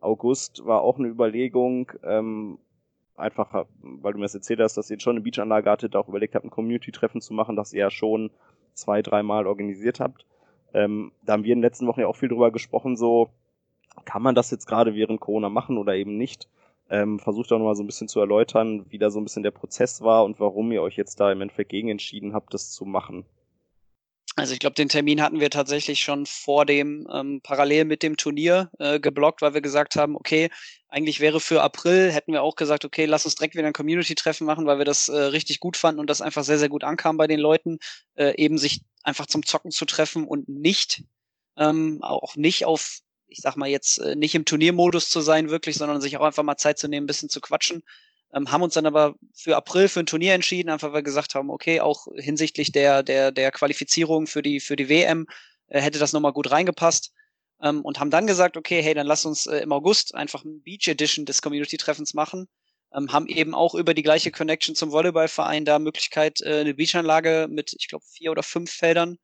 [0.01, 1.93] August war auch eine Überlegung.
[2.03, 2.59] Ähm,
[3.17, 6.35] einfach, weil du mir das erzählt hast, dass ihr schon eine Beachanlage hattet, auch überlegt
[6.35, 8.31] habt, ein Community-Treffen zu machen, das ihr ja schon
[8.75, 10.25] zwei, dreimal organisiert habt.
[10.75, 13.31] Ähm, da haben wir in den letzten Wochen ja auch viel drüber gesprochen, so,
[14.05, 16.49] kann man das jetzt gerade während Corona machen oder eben nicht?
[16.91, 19.51] Ähm, versucht auch nochmal so ein bisschen zu erläutern, wie da so ein bisschen der
[19.51, 22.85] Prozess war und warum ihr euch jetzt da im Endeffekt gegen entschieden habt, das zu
[22.85, 23.27] machen.
[24.39, 28.17] Also ich glaube, den Termin hatten wir tatsächlich schon vor dem, ähm, parallel mit dem
[28.17, 30.49] Turnier äh, geblockt, weil wir gesagt haben, okay,
[30.89, 34.47] eigentlich wäre für April, hätten wir auch gesagt, okay, lass uns direkt wieder ein Community-Treffen
[34.47, 37.17] machen, weil wir das äh, richtig gut fanden und das einfach sehr, sehr gut ankam
[37.17, 37.79] bei den Leuten,
[38.15, 41.03] äh, eben sich einfach zum Zocken zu treffen und nicht,
[41.57, 45.77] ähm, auch nicht auf ich sag mal jetzt äh, nicht im Turniermodus zu sein wirklich,
[45.77, 47.83] sondern sich auch einfach mal Zeit zu nehmen, ein bisschen zu quatschen.
[48.33, 51.35] Ähm, haben uns dann aber für April für ein Turnier entschieden, einfach weil wir gesagt
[51.35, 55.27] haben, okay, auch hinsichtlich der, der, der Qualifizierung für die, für die WM
[55.69, 57.13] äh, hätte das nochmal gut reingepasst.
[57.63, 60.63] Ähm, und haben dann gesagt, okay, hey, dann lass uns äh, im August einfach ein
[60.63, 62.49] Beach Edition des Community-Treffens machen.
[62.95, 67.49] Ähm, haben eben auch über die gleiche Connection zum Volleyballverein da Möglichkeit, äh, eine Beachanlage
[67.51, 69.19] mit, ich glaube, vier oder fünf Feldern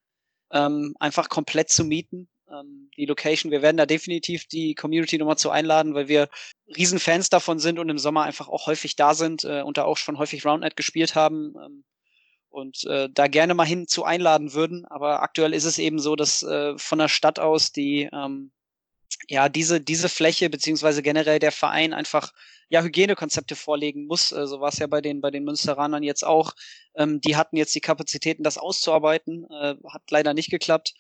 [0.53, 3.51] ähm, einfach komplett zu mieten ähm, die Location.
[3.51, 6.29] Wir werden da definitiv die Community nochmal zu einladen, weil wir
[6.77, 9.97] Riesenfans davon sind und im Sommer einfach auch häufig da sind äh, und da auch
[9.97, 11.55] schon häufig Roundnet gespielt haben.
[11.65, 11.85] Ähm,
[12.55, 14.85] und äh, da gerne mal hin zu einladen würden.
[14.87, 18.53] Aber aktuell ist es eben so, dass äh, von der Stadt aus die ähm,
[19.29, 22.33] ja diese diese Fläche beziehungsweise generell der Verein einfach
[22.69, 24.31] ja Hygienekonzepte vorlegen muss.
[24.31, 26.53] Äh, so war es ja bei den bei den Münsteranern jetzt auch.
[26.95, 30.95] Ähm, die hatten jetzt die Kapazitäten, das auszuarbeiten, äh, hat leider nicht geklappt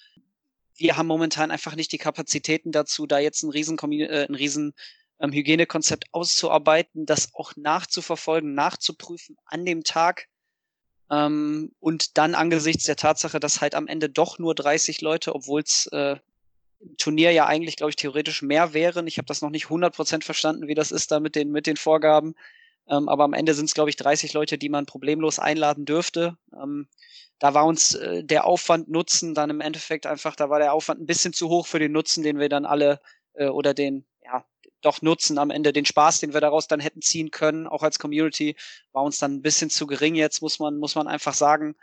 [0.76, 4.74] wir haben momentan einfach nicht die Kapazitäten dazu, da jetzt ein riesen, äh, ein riesen
[5.20, 10.28] ähm, Hygienekonzept auszuarbeiten, das auch nachzuverfolgen, nachzuprüfen an dem Tag.
[11.10, 15.62] Ähm, und dann angesichts der Tatsache, dass halt am Ende doch nur 30 Leute, obwohl
[15.62, 16.16] es äh,
[16.98, 19.06] Turnier ja eigentlich, glaube ich, theoretisch mehr wären.
[19.06, 21.76] Ich habe das noch nicht 100% verstanden, wie das ist da mit den, mit den
[21.76, 22.34] Vorgaben.
[22.88, 26.36] Ähm, aber am Ende sind es, glaube ich, 30 Leute, die man problemlos einladen dürfte.
[26.52, 26.88] Ähm,
[27.38, 31.00] da war uns äh, der Aufwand Nutzen dann im Endeffekt einfach, da war der Aufwand
[31.00, 33.00] ein bisschen zu hoch für den Nutzen, den wir dann alle
[33.34, 34.44] äh, oder den, ja,
[34.80, 37.98] doch Nutzen am Ende, den Spaß, den wir daraus dann hätten ziehen können, auch als
[37.98, 38.56] Community,
[38.92, 41.74] war uns dann ein bisschen zu gering jetzt, muss man, muss man einfach sagen.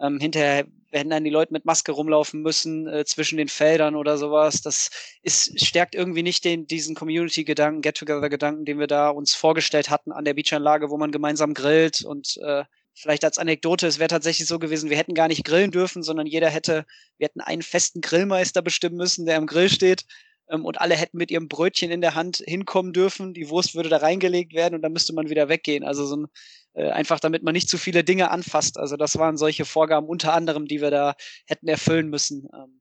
[0.00, 4.18] Ähm, hinterher werden dann die Leute mit Maske rumlaufen müssen äh, zwischen den Feldern oder
[4.18, 4.60] sowas.
[4.62, 4.90] Das
[5.22, 10.24] ist, stärkt irgendwie nicht den, diesen Community-Gedanken, Get-Together-Gedanken, den wir da uns vorgestellt hatten an
[10.24, 12.64] der Beachanlage, wo man gemeinsam grillt und äh,
[12.94, 16.26] vielleicht als Anekdote, es wäre tatsächlich so gewesen, wir hätten gar nicht grillen dürfen, sondern
[16.26, 16.86] jeder hätte,
[17.18, 20.04] wir hätten einen festen Grillmeister bestimmen müssen, der am Grill steht
[20.48, 23.34] ähm, und alle hätten mit ihrem Brötchen in der Hand hinkommen dürfen.
[23.34, 25.84] Die Wurst würde da reingelegt werden und dann müsste man wieder weggehen.
[25.84, 26.26] Also so ein,
[26.74, 28.78] äh, einfach damit man nicht zu viele Dinge anfasst.
[28.78, 31.14] Also das waren solche Vorgaben unter anderem, die wir da
[31.46, 32.80] hätten erfüllen müssen ähm,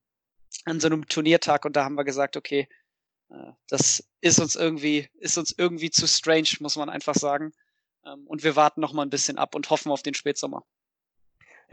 [0.66, 1.66] an so einem Turniertag.
[1.66, 2.68] Und da haben wir gesagt, okay,
[3.30, 7.52] äh, das ist uns irgendwie, ist uns irgendwie zu strange, muss man einfach sagen.
[8.06, 10.64] Ähm, und wir warten noch mal ein bisschen ab und hoffen auf den Spätsommer.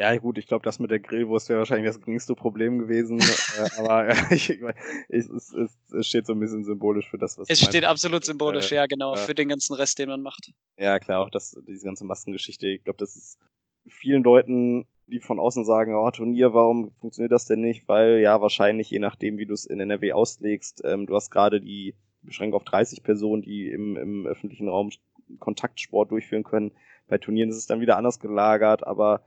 [0.00, 3.20] Ja, gut, ich glaube, das mit der Grillwurst wäre wahrscheinlich das geringste Problem gewesen.
[3.20, 4.60] äh, aber äh, ich, ich,
[5.08, 8.72] es, es, es, steht so ein bisschen symbolisch für das, was Es steht absolut symbolisch,
[8.72, 10.52] äh, ja, genau, für den ganzen Rest, den man macht.
[10.78, 12.66] Ja, klar, auch das, diese ganze Maskengeschichte.
[12.68, 13.38] Ich glaube, das ist
[13.86, 17.88] vielen Leuten, die von außen sagen, oh, Turnier, warum funktioniert das denn nicht?
[17.88, 21.60] Weil ja, wahrscheinlich, je nachdem, wie du es in NRW auslegst, ähm, du hast gerade
[21.60, 24.90] die Beschränkung auf 30 Personen, die im, im öffentlichen Raum
[25.38, 26.72] Kontaktsport durchführen können.
[27.08, 29.22] Bei Turnieren ist es dann wieder anders gelagert, aber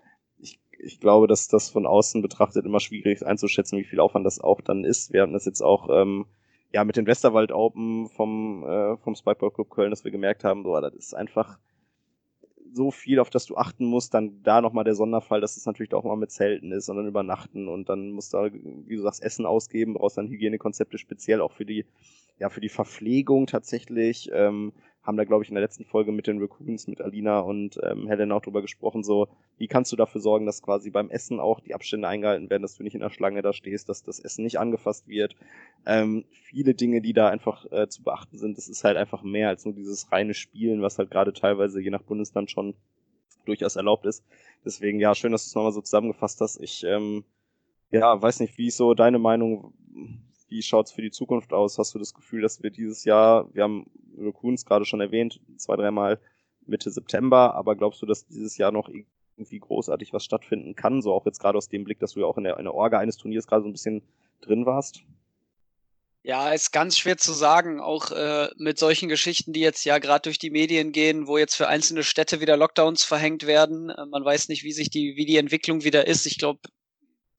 [0.84, 4.40] ich glaube, dass das von außen betrachtet immer schwierig ist einzuschätzen, wie viel Aufwand das
[4.40, 5.14] auch dann ist.
[5.14, 6.26] Wir hatten das jetzt auch ähm,
[6.72, 10.64] ja mit den Westerwald Open vom äh, vom Spikeball Club Köln, dass wir gemerkt haben,
[10.64, 11.58] so, das ist einfach
[12.76, 15.94] so viel, auf das du achten musst, dann da nochmal der Sonderfall, dass es natürlich
[15.94, 19.22] auch mal mit Zelten ist und dann übernachten und dann musst du, wie du sagst,
[19.22, 21.86] Essen ausgeben, brauchst dann Hygienekonzepte speziell auch für die,
[22.40, 24.32] ja, für die Verpflegung tatsächlich.
[24.34, 24.74] Ähm,
[25.04, 28.08] haben da, glaube ich, in der letzten Folge mit den Raccoons, mit Alina und ähm,
[28.08, 29.28] Helen auch drüber gesprochen, so,
[29.58, 32.78] wie kannst du dafür sorgen, dass quasi beim Essen auch die Abstände eingehalten werden, dass
[32.78, 35.36] du nicht in der Schlange da stehst, dass das Essen nicht angefasst wird.
[35.86, 39.50] Ähm, viele Dinge, die da einfach äh, zu beachten sind, das ist halt einfach mehr
[39.50, 42.74] als nur dieses reine Spielen, was halt gerade teilweise je nach Bundesland schon
[43.46, 44.24] durchaus erlaubt ist.
[44.64, 46.62] Deswegen, ja, schön, dass du es nochmal so zusammengefasst hast.
[46.62, 47.26] Ich, ähm,
[47.92, 49.74] ja, weiß nicht, wie ist so deine Meinung,
[50.54, 51.80] wie schaut's für die Zukunft aus?
[51.80, 53.88] Hast du das Gefühl, dass wir dieses Jahr, wir haben
[54.18, 56.20] Raccoons gerade schon erwähnt, zwei, dreimal
[56.68, 61.02] Mitte September, aber glaubst du, dass dieses Jahr noch irgendwie großartig was stattfinden kann?
[61.02, 62.76] So auch jetzt gerade aus dem Blick, dass du ja auch in der, in der
[62.76, 64.04] Orga eines Turniers gerade so ein bisschen
[64.42, 65.02] drin warst?
[66.22, 70.22] Ja, ist ganz schwer zu sagen, auch äh, mit solchen Geschichten, die jetzt ja gerade
[70.22, 73.90] durch die Medien gehen, wo jetzt für einzelne Städte wieder Lockdowns verhängt werden.
[73.90, 76.28] Äh, man weiß nicht, wie sich die, wie die Entwicklung wieder ist.
[76.28, 76.60] Ich glaube,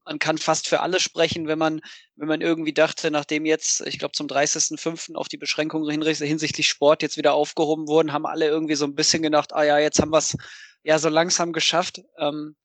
[0.05, 1.81] man kann fast für alle sprechen, wenn man,
[2.15, 5.15] wenn man irgendwie dachte, nachdem jetzt, ich glaube, zum 30.05.
[5.15, 9.23] auch die Beschränkungen hinsichtlich Sport jetzt wieder aufgehoben wurden, haben alle irgendwie so ein bisschen
[9.23, 10.37] gedacht, ah ja, jetzt haben wir es
[10.83, 12.01] ja so langsam geschafft.
[12.19, 12.55] Ähm,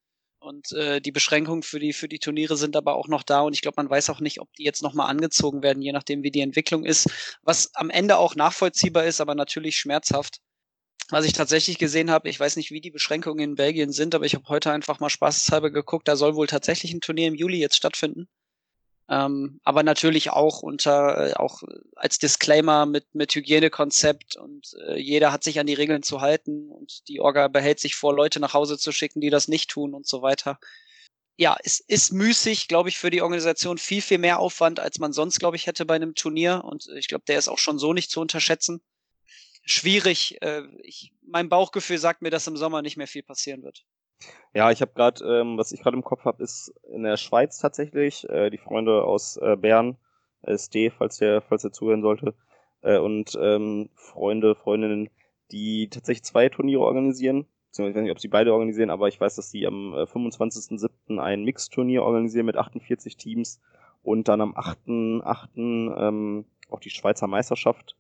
[0.42, 3.52] und äh, die Beschränkungen für die, für die Turniere sind aber auch noch da und
[3.52, 6.30] ich glaube, man weiß auch nicht, ob die jetzt nochmal angezogen werden, je nachdem, wie
[6.30, 7.10] die Entwicklung ist,
[7.42, 10.40] was am Ende auch nachvollziehbar ist, aber natürlich schmerzhaft.
[11.10, 14.24] Was ich tatsächlich gesehen habe, ich weiß nicht, wie die Beschränkungen in Belgien sind, aber
[14.24, 17.58] ich habe heute einfach mal spaßeshalber geguckt, da soll wohl tatsächlich ein Turnier im Juli
[17.58, 18.28] jetzt stattfinden.
[19.08, 21.62] Ähm, aber natürlich auch unter, äh, auch
[21.96, 26.70] als Disclaimer mit, mit Hygienekonzept und äh, jeder hat sich an die Regeln zu halten
[26.70, 29.94] und die Orga behält sich vor, Leute nach Hause zu schicken, die das nicht tun
[29.94, 30.60] und so weiter.
[31.36, 35.12] Ja, es ist müßig, glaube ich, für die Organisation viel, viel mehr Aufwand, als man
[35.12, 36.62] sonst, glaube ich, hätte bei einem Turnier.
[36.64, 38.80] Und ich glaube, der ist auch schon so nicht zu unterschätzen
[39.70, 40.38] schwierig.
[40.42, 43.84] Äh, ich, mein Bauchgefühl sagt mir, dass im Sommer nicht mehr viel passieren wird.
[44.52, 47.58] Ja, ich habe gerade, ähm, was ich gerade im Kopf habe, ist in der Schweiz
[47.58, 48.28] tatsächlich.
[48.28, 49.96] Äh, die Freunde aus äh, Bern,
[50.42, 52.34] SD, falls der, falls er zuhören sollte,
[52.82, 55.08] äh, und ähm, Freunde, Freundinnen,
[55.52, 57.46] die tatsächlich zwei Turniere organisieren.
[57.72, 61.18] Ich weiß nicht, ob sie beide organisieren, aber ich weiß, dass sie am äh, 25.07.
[61.18, 63.60] ein Mixturnier organisieren mit 48 Teams
[64.02, 65.48] und dann am 8.8.
[65.56, 67.96] Ähm, auch die Schweizer Meisterschaft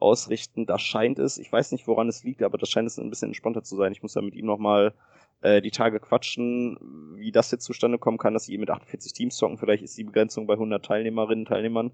[0.00, 0.66] ausrichten.
[0.66, 3.28] Da scheint es, ich weiß nicht, woran es liegt, aber das scheint es ein bisschen
[3.28, 3.92] entspannter zu sein.
[3.92, 4.94] Ich muss ja mit ihm nochmal
[5.42, 6.78] äh, die Tage quatschen,
[7.16, 9.58] wie das jetzt zustande kommen kann, dass sie mit 48 Teams zocken.
[9.58, 11.92] Vielleicht ist die Begrenzung bei 100 Teilnehmerinnen, Teilnehmern.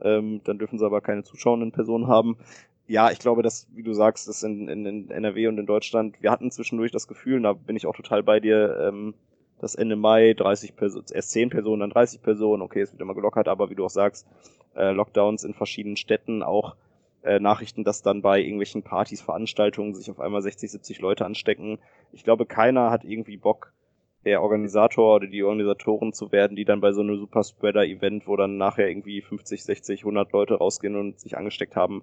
[0.00, 2.36] Ähm, dann dürfen sie aber keine zuschauenden Personen haben.
[2.86, 6.22] Ja, ich glaube, dass, wie du sagst, das in, in, in NRW und in Deutschland,
[6.22, 9.14] wir hatten zwischendurch das Gefühl, da bin ich auch total bei dir, ähm,
[9.60, 13.14] dass Ende Mai 30 Personen, erst 10 Personen, dann 30 Personen, okay, es wird immer
[13.14, 14.26] gelockert, aber wie du auch sagst,
[14.74, 16.76] äh, Lockdowns in verschiedenen Städten, auch
[17.28, 21.78] äh, Nachrichten, dass dann bei irgendwelchen Partys, Veranstaltungen sich auf einmal 60, 70 Leute anstecken.
[22.12, 23.74] Ich glaube, keiner hat irgendwie Bock,
[24.24, 28.26] der Organisator oder die Organisatoren zu werden, die dann bei so einem Super Spreader Event,
[28.26, 32.02] wo dann nachher irgendwie 50, 60, 100 Leute rausgehen und sich angesteckt haben,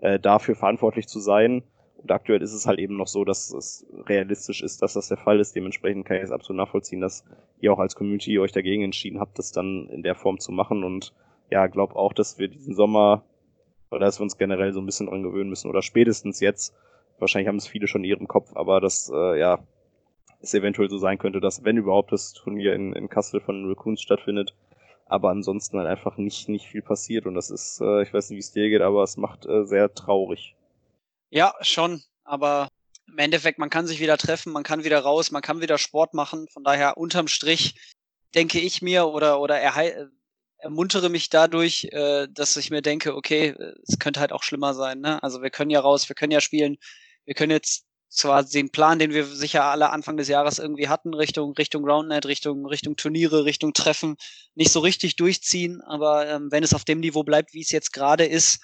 [0.00, 1.62] äh, dafür verantwortlich zu sein.
[1.96, 5.16] Und aktuell ist es halt eben noch so, dass es realistisch ist, dass das der
[5.16, 5.56] Fall ist.
[5.56, 7.24] Dementsprechend kann ich es absolut nachvollziehen, dass
[7.60, 10.84] ihr auch als Community euch dagegen entschieden habt, das dann in der Form zu machen.
[10.84, 11.14] Und
[11.50, 13.24] ja, glaube auch, dass wir diesen Sommer
[13.90, 16.74] oder dass wir uns generell so ein bisschen dran gewöhnen müssen oder spätestens jetzt.
[17.18, 19.58] Wahrscheinlich haben es viele schon in ihrem Kopf, aber dass äh, ja
[20.40, 24.02] es eventuell so sein könnte, dass wenn überhaupt das Turnier in, in Kassel von Raccoons
[24.02, 24.54] stattfindet,
[25.06, 28.36] aber ansonsten halt einfach nicht nicht viel passiert und das ist, äh, ich weiß nicht,
[28.36, 30.54] wie es dir geht, aber es macht äh, sehr traurig.
[31.30, 32.68] Ja, schon, aber
[33.08, 36.12] im Endeffekt, man kann sich wieder treffen, man kann wieder raus, man kann wieder Sport
[36.12, 36.48] machen.
[36.48, 37.76] Von daher unterm Strich
[38.34, 40.10] denke ich mir oder oder er,
[40.66, 43.54] ermuntere mich dadurch, äh, dass ich mir denke, okay,
[43.86, 45.00] es könnte halt auch schlimmer sein.
[45.00, 45.22] Ne?
[45.22, 46.76] Also wir können ja raus, wir können ja spielen,
[47.24, 51.14] wir können jetzt zwar den Plan, den wir sicher alle Anfang des Jahres irgendwie hatten,
[51.14, 54.16] Richtung Richtung Roundnet, Richtung Richtung Turniere, Richtung Treffen,
[54.54, 57.92] nicht so richtig durchziehen, aber ähm, wenn es auf dem Niveau bleibt, wie es jetzt
[57.92, 58.60] gerade ist,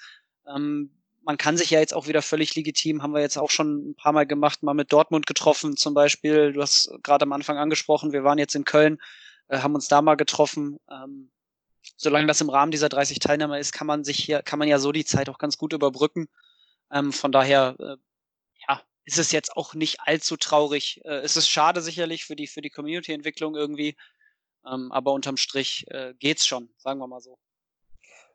[0.53, 0.91] ähm,
[1.25, 3.95] man kann sich ja jetzt auch wieder völlig legitim, haben wir jetzt auch schon ein
[3.95, 6.51] paar Mal gemacht, mal mit Dortmund getroffen zum Beispiel.
[6.51, 8.97] Du hast gerade am Anfang angesprochen, wir waren jetzt in Köln,
[9.47, 10.77] äh, haben uns da mal getroffen.
[10.91, 11.31] Ähm,
[11.97, 14.79] solange das im Rahmen dieser 30 Teilnehmer ist, kann man sich hier, kann man ja
[14.79, 16.27] so die Zeit auch ganz gut überbrücken.
[16.91, 17.95] Ähm, von daher, äh,
[18.67, 21.01] ja, ist es jetzt auch nicht allzu traurig.
[21.05, 23.95] Äh, es ist schade sicherlich für die, für die Community-Entwicklung irgendwie.
[24.65, 27.37] Ähm, aber unterm Strich äh, geht's schon, sagen wir mal so.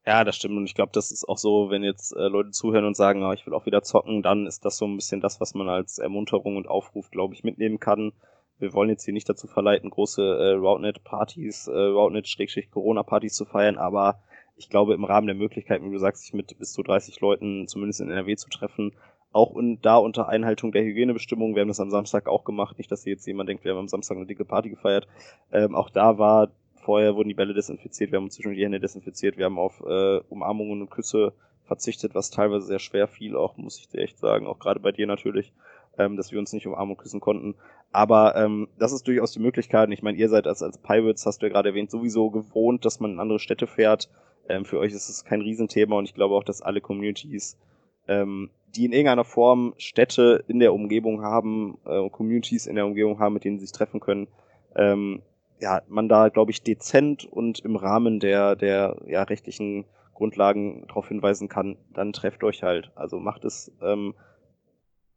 [0.06, 0.56] Ja, das stimmt.
[0.56, 3.32] Und ich glaube, das ist auch so, wenn jetzt äh, Leute zuhören und sagen, oh,
[3.32, 5.98] ich will auch wieder zocken, dann ist das so ein bisschen das, was man als
[5.98, 8.12] Ermunterung und Aufruf, glaube ich, mitnehmen kann
[8.58, 14.20] wir wollen jetzt hier nicht dazu verleiten, große äh, Routenet-Partys, äh, Routenet-Corona-Partys zu feiern, aber
[14.56, 17.68] ich glaube, im Rahmen der Möglichkeiten, wie du sagst, sich mit bis zu 30 Leuten
[17.68, 18.92] zumindest in NRW zu treffen,
[19.32, 22.90] auch und da unter Einhaltung der Hygienebestimmungen, wir haben das am Samstag auch gemacht, nicht,
[22.90, 25.06] dass hier jetzt jemand denkt, wir haben am Samstag eine dicke Party gefeiert,
[25.52, 29.36] ähm, auch da war, vorher wurden die Bälle desinfiziert, wir haben zwischen die Hände desinfiziert,
[29.36, 31.34] wir haben auf äh, Umarmungen und Küsse
[31.64, 34.90] verzichtet, was teilweise sehr schwer fiel, auch muss ich dir echt sagen, auch gerade bei
[34.90, 35.52] dir natürlich
[35.98, 37.54] ähm, dass wir uns nicht umarmen und küssen konnten.
[37.92, 39.90] Aber ähm, das ist durchaus die Möglichkeit.
[39.90, 43.00] Ich meine, ihr seid als, als Pirates, hast du ja gerade erwähnt, sowieso gewohnt, dass
[43.00, 44.08] man in andere Städte fährt.
[44.48, 47.58] Ähm, für euch ist es kein Riesenthema und ich glaube auch, dass alle Communities,
[48.06, 53.18] ähm, die in irgendeiner Form Städte in der Umgebung haben, äh, Communities in der Umgebung
[53.18, 54.28] haben, mit denen sie sich treffen können,
[54.76, 55.22] ähm,
[55.60, 61.08] ja, man da, glaube ich, dezent und im Rahmen der, der ja, rechtlichen Grundlagen darauf
[61.08, 62.90] hinweisen kann, dann trefft euch halt.
[62.94, 64.14] Also macht es ähm,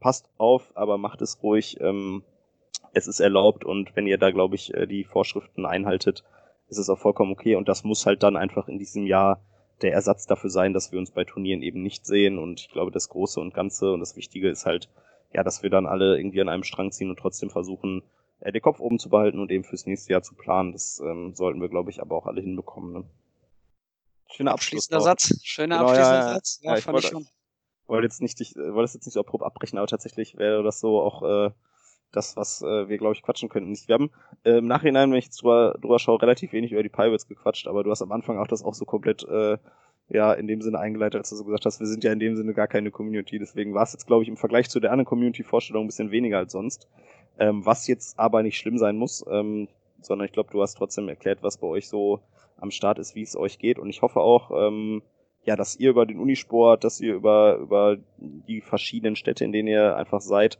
[0.02, 1.78] passt auf, aber macht es ruhig.
[1.80, 2.24] Ähm,
[2.94, 6.26] es ist erlaubt und wenn ihr da, glaube ich, äh, die Vorschriften einhaltet,
[6.68, 7.56] ist es auch vollkommen okay.
[7.56, 9.42] Und das muss halt dann einfach in diesem Jahr
[9.82, 12.38] der Ersatz dafür sein, dass wir uns bei Turnieren eben nicht sehen.
[12.38, 14.90] Und ich glaube, das Große und Ganze und das Wichtige ist halt,
[15.34, 18.04] ja, dass wir dann alle irgendwie an einem Strang ziehen und trotzdem versuchen,
[18.42, 20.74] äh, den Kopf oben zu behalten und eben fürs nächste Jahr zu planen.
[20.74, 22.94] Das ähm, sollten wir, glaube ich, aber auch alle hinbekommen.
[22.94, 23.04] Ne?
[24.30, 25.40] Schöner Abschließender Satz.
[25.44, 26.60] Schöner genau, abschließender ja, Satz.
[26.62, 27.28] Ja, ja fand ich schon
[27.92, 30.80] wollte jetzt nicht, ich wollte es jetzt nicht so abrupt abbrechen, aber tatsächlich wäre das
[30.80, 31.52] so auch äh,
[32.12, 33.76] das, was äh, wir, glaube ich, quatschen könnten.
[33.88, 34.12] Wir haben
[34.44, 37.84] äh, im Nachhinein, wenn ich drüber, drüber schaue, relativ wenig über die Pirates gequatscht, aber
[37.84, 39.58] du hast am Anfang auch das auch so komplett äh,
[40.10, 42.36] ja in dem Sinne eingeleitet, als du so gesagt hast, wir sind ja in dem
[42.36, 43.40] Sinne gar keine Community.
[43.40, 46.38] Deswegen war es jetzt, glaube ich, im Vergleich zu der anderen Community-Vorstellung ein bisschen weniger
[46.40, 46.90] als sonst.
[47.40, 49.68] Ähm, was jetzt aber nicht schlimm sein muss, ähm,
[50.02, 52.20] sondern ich glaube, du hast trotzdem erklärt, was bei euch so
[52.58, 53.80] am Start ist, wie es euch geht.
[53.80, 55.02] Und ich hoffe auch, ähm,
[55.44, 59.68] ja, dass ihr über den Unisport, dass ihr über, über die verschiedenen Städte, in denen
[59.68, 60.60] ihr einfach seid,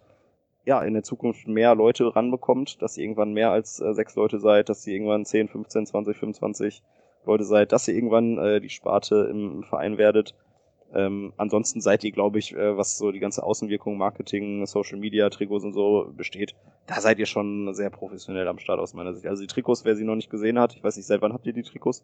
[0.66, 4.40] ja, in der Zukunft mehr Leute ranbekommt, dass ihr irgendwann mehr als äh, sechs Leute
[4.40, 6.84] seid, dass ihr irgendwann 10, 15, 20, 25
[7.26, 10.36] Leute seid, dass ihr irgendwann äh, die Sparte im, Verein werdet.
[10.94, 15.30] Ähm, ansonsten seid ihr, glaube ich, äh, was so die ganze Außenwirkung, Marketing, Social Media,
[15.30, 16.54] Trikots und so besteht,
[16.86, 19.26] da seid ihr schon sehr professionell am Start aus meiner Sicht.
[19.28, 21.48] Also die Trikots, wer sie noch nicht gesehen hat, ich weiß nicht, seit wann habt
[21.48, 22.04] ihr die Trikots?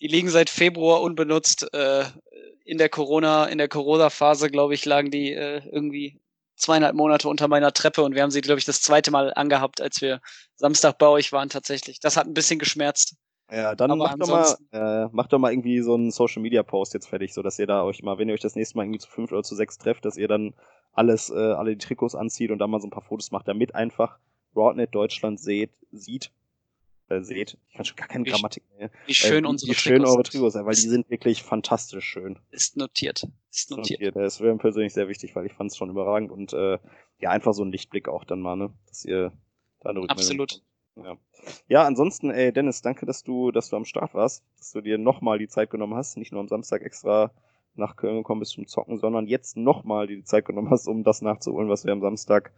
[0.00, 1.72] Die liegen seit Februar unbenutzt.
[1.72, 2.04] Äh,
[2.64, 6.20] in der Corona, in der Corona-Phase, glaube ich, lagen die äh, irgendwie
[6.56, 9.80] zweieinhalb Monate unter meiner Treppe und wir haben sie, glaube ich, das zweite Mal angehabt,
[9.80, 10.20] als wir
[10.56, 12.00] Samstag bei euch waren tatsächlich.
[12.00, 13.16] Das hat ein bisschen geschmerzt.
[13.50, 16.94] Ja, dann macht doch, mal, äh, macht doch mal irgendwie so einen Social Media Post
[16.94, 18.98] jetzt fertig, so dass ihr da euch mal, wenn ihr euch das nächste Mal irgendwie
[18.98, 20.54] zu fünf oder zu sechs trefft, dass ihr dann
[20.92, 23.74] alles, äh, alle die Trikots anzieht und dann mal so ein paar Fotos macht, damit
[23.74, 24.18] einfach
[24.52, 26.32] Broadnet Deutschland seht, sieht,
[27.08, 27.56] äh, seht.
[27.68, 28.90] Ich kann schon gar keine wie, Grammatik mehr.
[29.06, 32.38] Wie schön äh, unsere wie schön eure Trigos sind, weil die sind wirklich fantastisch schön.
[32.50, 33.26] Ist notiert.
[33.50, 34.00] Ist notiert.
[34.00, 34.16] notiert.
[34.16, 36.78] Das wäre mir persönlich sehr wichtig, weil ich fand es schon überragend und äh,
[37.18, 38.72] ja, einfach so ein Lichtblick auch dann mal, ne?
[38.88, 39.32] Dass ihr
[39.80, 40.62] da eine Absolut.
[40.96, 41.18] Ja.
[41.68, 44.96] ja, ansonsten, ey, Dennis, danke, dass du, dass du am Start warst, dass du dir
[44.96, 47.30] nochmal die Zeit genommen hast, nicht nur am Samstag extra
[47.74, 51.20] nach Köln gekommen bist zum Zocken, sondern jetzt nochmal die Zeit genommen hast, um das
[51.20, 52.50] nachzuholen, was wir am Samstag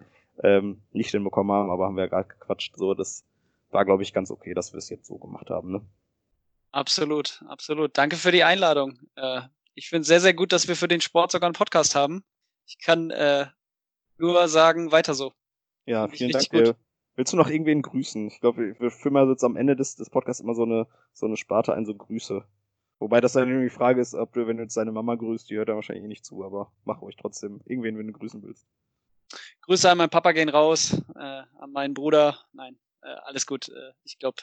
[0.43, 2.77] ähm, nicht hinbekommen haben, aber haben wir ja gerade gequatscht.
[2.77, 3.25] So, das
[3.71, 5.73] war, glaube ich, ganz okay, dass wir es jetzt so gemacht haben.
[5.73, 5.81] Ne?
[6.73, 7.97] Absolut, absolut.
[7.97, 8.99] Danke für die Einladung.
[9.17, 9.43] Äh,
[9.75, 12.25] ich finde es sehr, sehr gut, dass wir für den Sport sogar einen Podcast haben.
[12.67, 13.47] Ich kann äh,
[14.19, 15.33] nur sagen, weiter so.
[15.87, 16.51] Ja, vielen Dank.
[16.51, 16.77] Gut.
[17.17, 18.29] Willst du noch irgendwen grüßen?
[18.29, 21.27] Ich glaube, wir führen mal jetzt am Ende des, des Podcasts immer so eine, so
[21.27, 22.45] eine Sparte ein, so Grüße.
[23.01, 25.51] Wobei das dann irgendwie die Frage ist, ob du, wenn du jetzt deine Mama grüßt,
[25.51, 28.43] die hört da wahrscheinlich eh nicht zu, aber mach ruhig trotzdem irgendwen, wenn du grüßen
[28.43, 28.67] willst.
[29.63, 32.39] Grüße an meinen Papa gehen raus, äh, an meinen Bruder.
[32.53, 33.69] Nein, äh, alles gut.
[33.69, 34.43] Äh, ich glaube,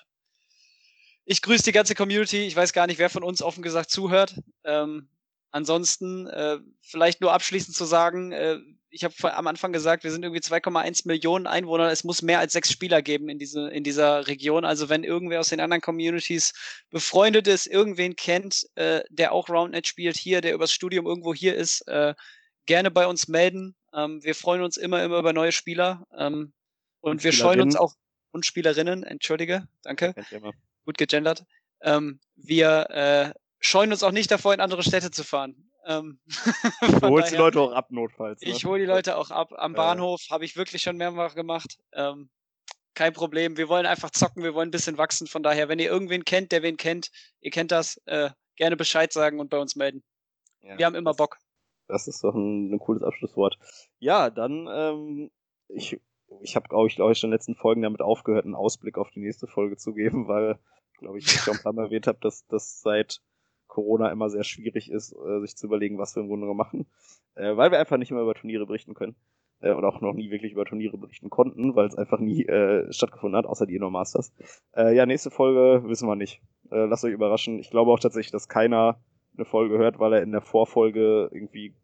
[1.25, 2.45] ich grüße die ganze Community.
[2.45, 4.35] Ich weiß gar nicht, wer von uns offen gesagt zuhört.
[4.63, 5.09] Ähm,
[5.51, 10.23] ansonsten äh, vielleicht nur abschließend zu sagen, äh, ich habe am Anfang gesagt, wir sind
[10.23, 11.91] irgendwie 2,1 Millionen Einwohner.
[11.91, 14.63] Es muss mehr als sechs Spieler geben in, diese, in dieser Region.
[14.63, 16.53] Also wenn irgendwer aus den anderen Communities
[16.91, 21.55] befreundet ist, irgendwen kennt, äh, der auch Roundnet spielt hier, der übers Studium irgendwo hier
[21.55, 22.13] ist, äh,
[22.67, 23.75] gerne bei uns melden.
[23.93, 26.07] Ähm, wir freuen uns immer, immer über neue Spieler.
[26.17, 26.53] Ähm,
[27.01, 27.93] und wir scheuen uns auch,
[28.35, 30.13] und Spielerinnen, entschuldige, danke.
[30.83, 31.45] Gut gegendert.
[31.81, 35.71] Ähm, wir äh, scheuen uns auch nicht davor, in andere Städte zu fahren.
[35.85, 36.19] Ähm,
[36.81, 38.41] du holst die Leute auch ab, notfalls.
[38.41, 38.49] Ne?
[38.49, 39.53] Ich hole die Leute auch ab.
[39.55, 40.31] Am Bahnhof äh.
[40.31, 41.77] habe ich wirklich schon mehrfach gemacht.
[41.93, 42.29] Ähm,
[42.93, 43.55] kein Problem.
[43.57, 45.27] Wir wollen einfach zocken, wir wollen ein bisschen wachsen.
[45.27, 49.13] Von daher, wenn ihr irgendwen kennt, der wen kennt, ihr kennt das, äh, gerne Bescheid
[49.13, 50.03] sagen und bei uns melden.
[50.61, 51.37] Ja, wir haben immer das, Bock.
[51.87, 53.57] Das ist doch ein, ein cooles Abschlusswort.
[53.99, 55.31] Ja, dann, ähm,
[55.69, 56.01] ich,
[56.41, 58.97] ich habe, glaube ich, glaube ich, schon in den letzten Folgen damit aufgehört, einen Ausblick
[58.97, 60.57] auf die nächste Folge zu geben, weil,
[60.99, 63.21] glaube ich, ich schon ein paar Mal erwähnt habe, dass das seit
[63.67, 66.85] Corona immer sehr schwierig ist, äh, sich zu überlegen, was wir im Grunde machen,
[67.35, 69.15] äh, weil wir einfach nicht mehr über Turniere berichten können
[69.59, 72.91] äh, und auch noch nie wirklich über Turniere berichten konnten, weil es einfach nie äh,
[72.91, 74.33] stattgefunden hat, außer die Inno Masters.
[74.75, 76.41] Äh, ja, nächste Folge wissen wir nicht.
[76.71, 77.59] Äh, lasst euch überraschen.
[77.59, 78.99] Ich glaube auch tatsächlich, dass keiner
[79.35, 81.75] eine Folge hört, weil er in der Vorfolge irgendwie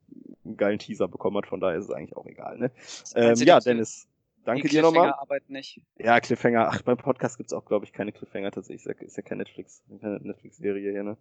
[0.46, 1.48] einen geilen Teaser bekommen hat.
[1.48, 2.58] Von daher ist es eigentlich auch egal.
[2.58, 2.72] Ne?
[3.16, 4.08] Ähm, ja, Dennis,
[4.46, 5.14] danke dir nochmal.
[5.14, 5.82] arbeiten nicht.
[5.98, 6.70] Ja, Cliffhanger.
[6.72, 8.86] Ach, beim Podcast gibt's auch, glaube ich, keine Cliffhanger tatsächlich.
[8.86, 11.18] Ist ja, ist ja kein Netflix, keine Netflix-Serie hier, ne?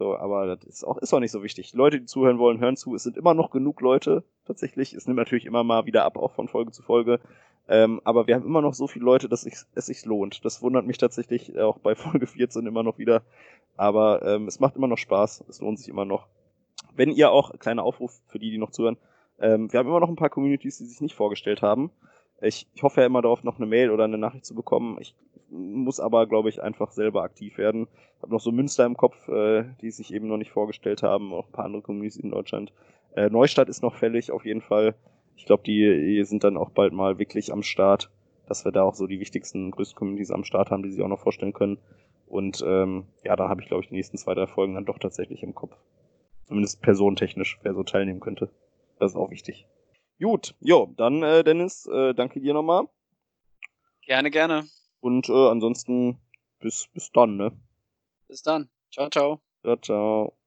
[0.00, 1.72] So, aber das ist auch, ist auch nicht so wichtig.
[1.72, 2.94] Die Leute, die zuhören wollen, hören zu.
[2.94, 4.94] Es sind immer noch genug Leute, tatsächlich.
[4.94, 7.20] Es nimmt natürlich immer mal wieder ab, auch von Folge zu Folge.
[7.68, 10.42] Ähm, aber wir haben immer noch so viele Leute, dass es sich lohnt.
[10.44, 13.22] Das wundert mich tatsächlich auch bei Folge 14 immer noch wieder.
[13.76, 15.44] Aber ähm, es macht immer noch Spaß.
[15.48, 16.28] Es lohnt sich immer noch.
[16.96, 18.96] Wenn ihr auch, kleiner Aufruf für die, die noch zuhören,
[19.38, 21.90] ähm, wir haben immer noch ein paar Communities, die sich nicht vorgestellt haben.
[22.40, 24.96] Ich, ich hoffe ja immer darauf, noch eine Mail oder eine Nachricht zu bekommen.
[25.00, 25.14] Ich
[25.50, 27.88] muss aber, glaube ich, einfach selber aktiv werden.
[28.16, 31.32] Ich habe noch so Münster im Kopf, äh, die sich eben noch nicht vorgestellt haben,
[31.32, 32.72] auch ein paar andere Communities in Deutschland.
[33.14, 34.94] Äh, Neustadt ist noch fällig, auf jeden Fall.
[35.36, 38.10] Ich glaube, die, die sind dann auch bald mal wirklich am Start,
[38.46, 41.08] dass wir da auch so die wichtigsten, größten Communities am Start haben, die sich auch
[41.08, 41.78] noch vorstellen können.
[42.26, 44.98] Und ähm, ja, dann habe ich, glaube ich, die nächsten zwei, drei Folgen dann doch
[44.98, 45.76] tatsächlich im Kopf.
[46.44, 48.50] Zumindest personentechnisch, wer so teilnehmen könnte.
[48.98, 49.66] Das ist auch wichtig.
[50.20, 52.88] Gut, jo, dann äh, Dennis, äh, danke dir nochmal.
[54.02, 54.66] Gerne, gerne.
[55.00, 56.18] Und äh, ansonsten
[56.58, 57.52] bis, bis dann, ne?
[58.28, 58.68] Bis dann.
[58.92, 59.40] Ciao, ciao.
[59.62, 60.39] Ciao, ciao.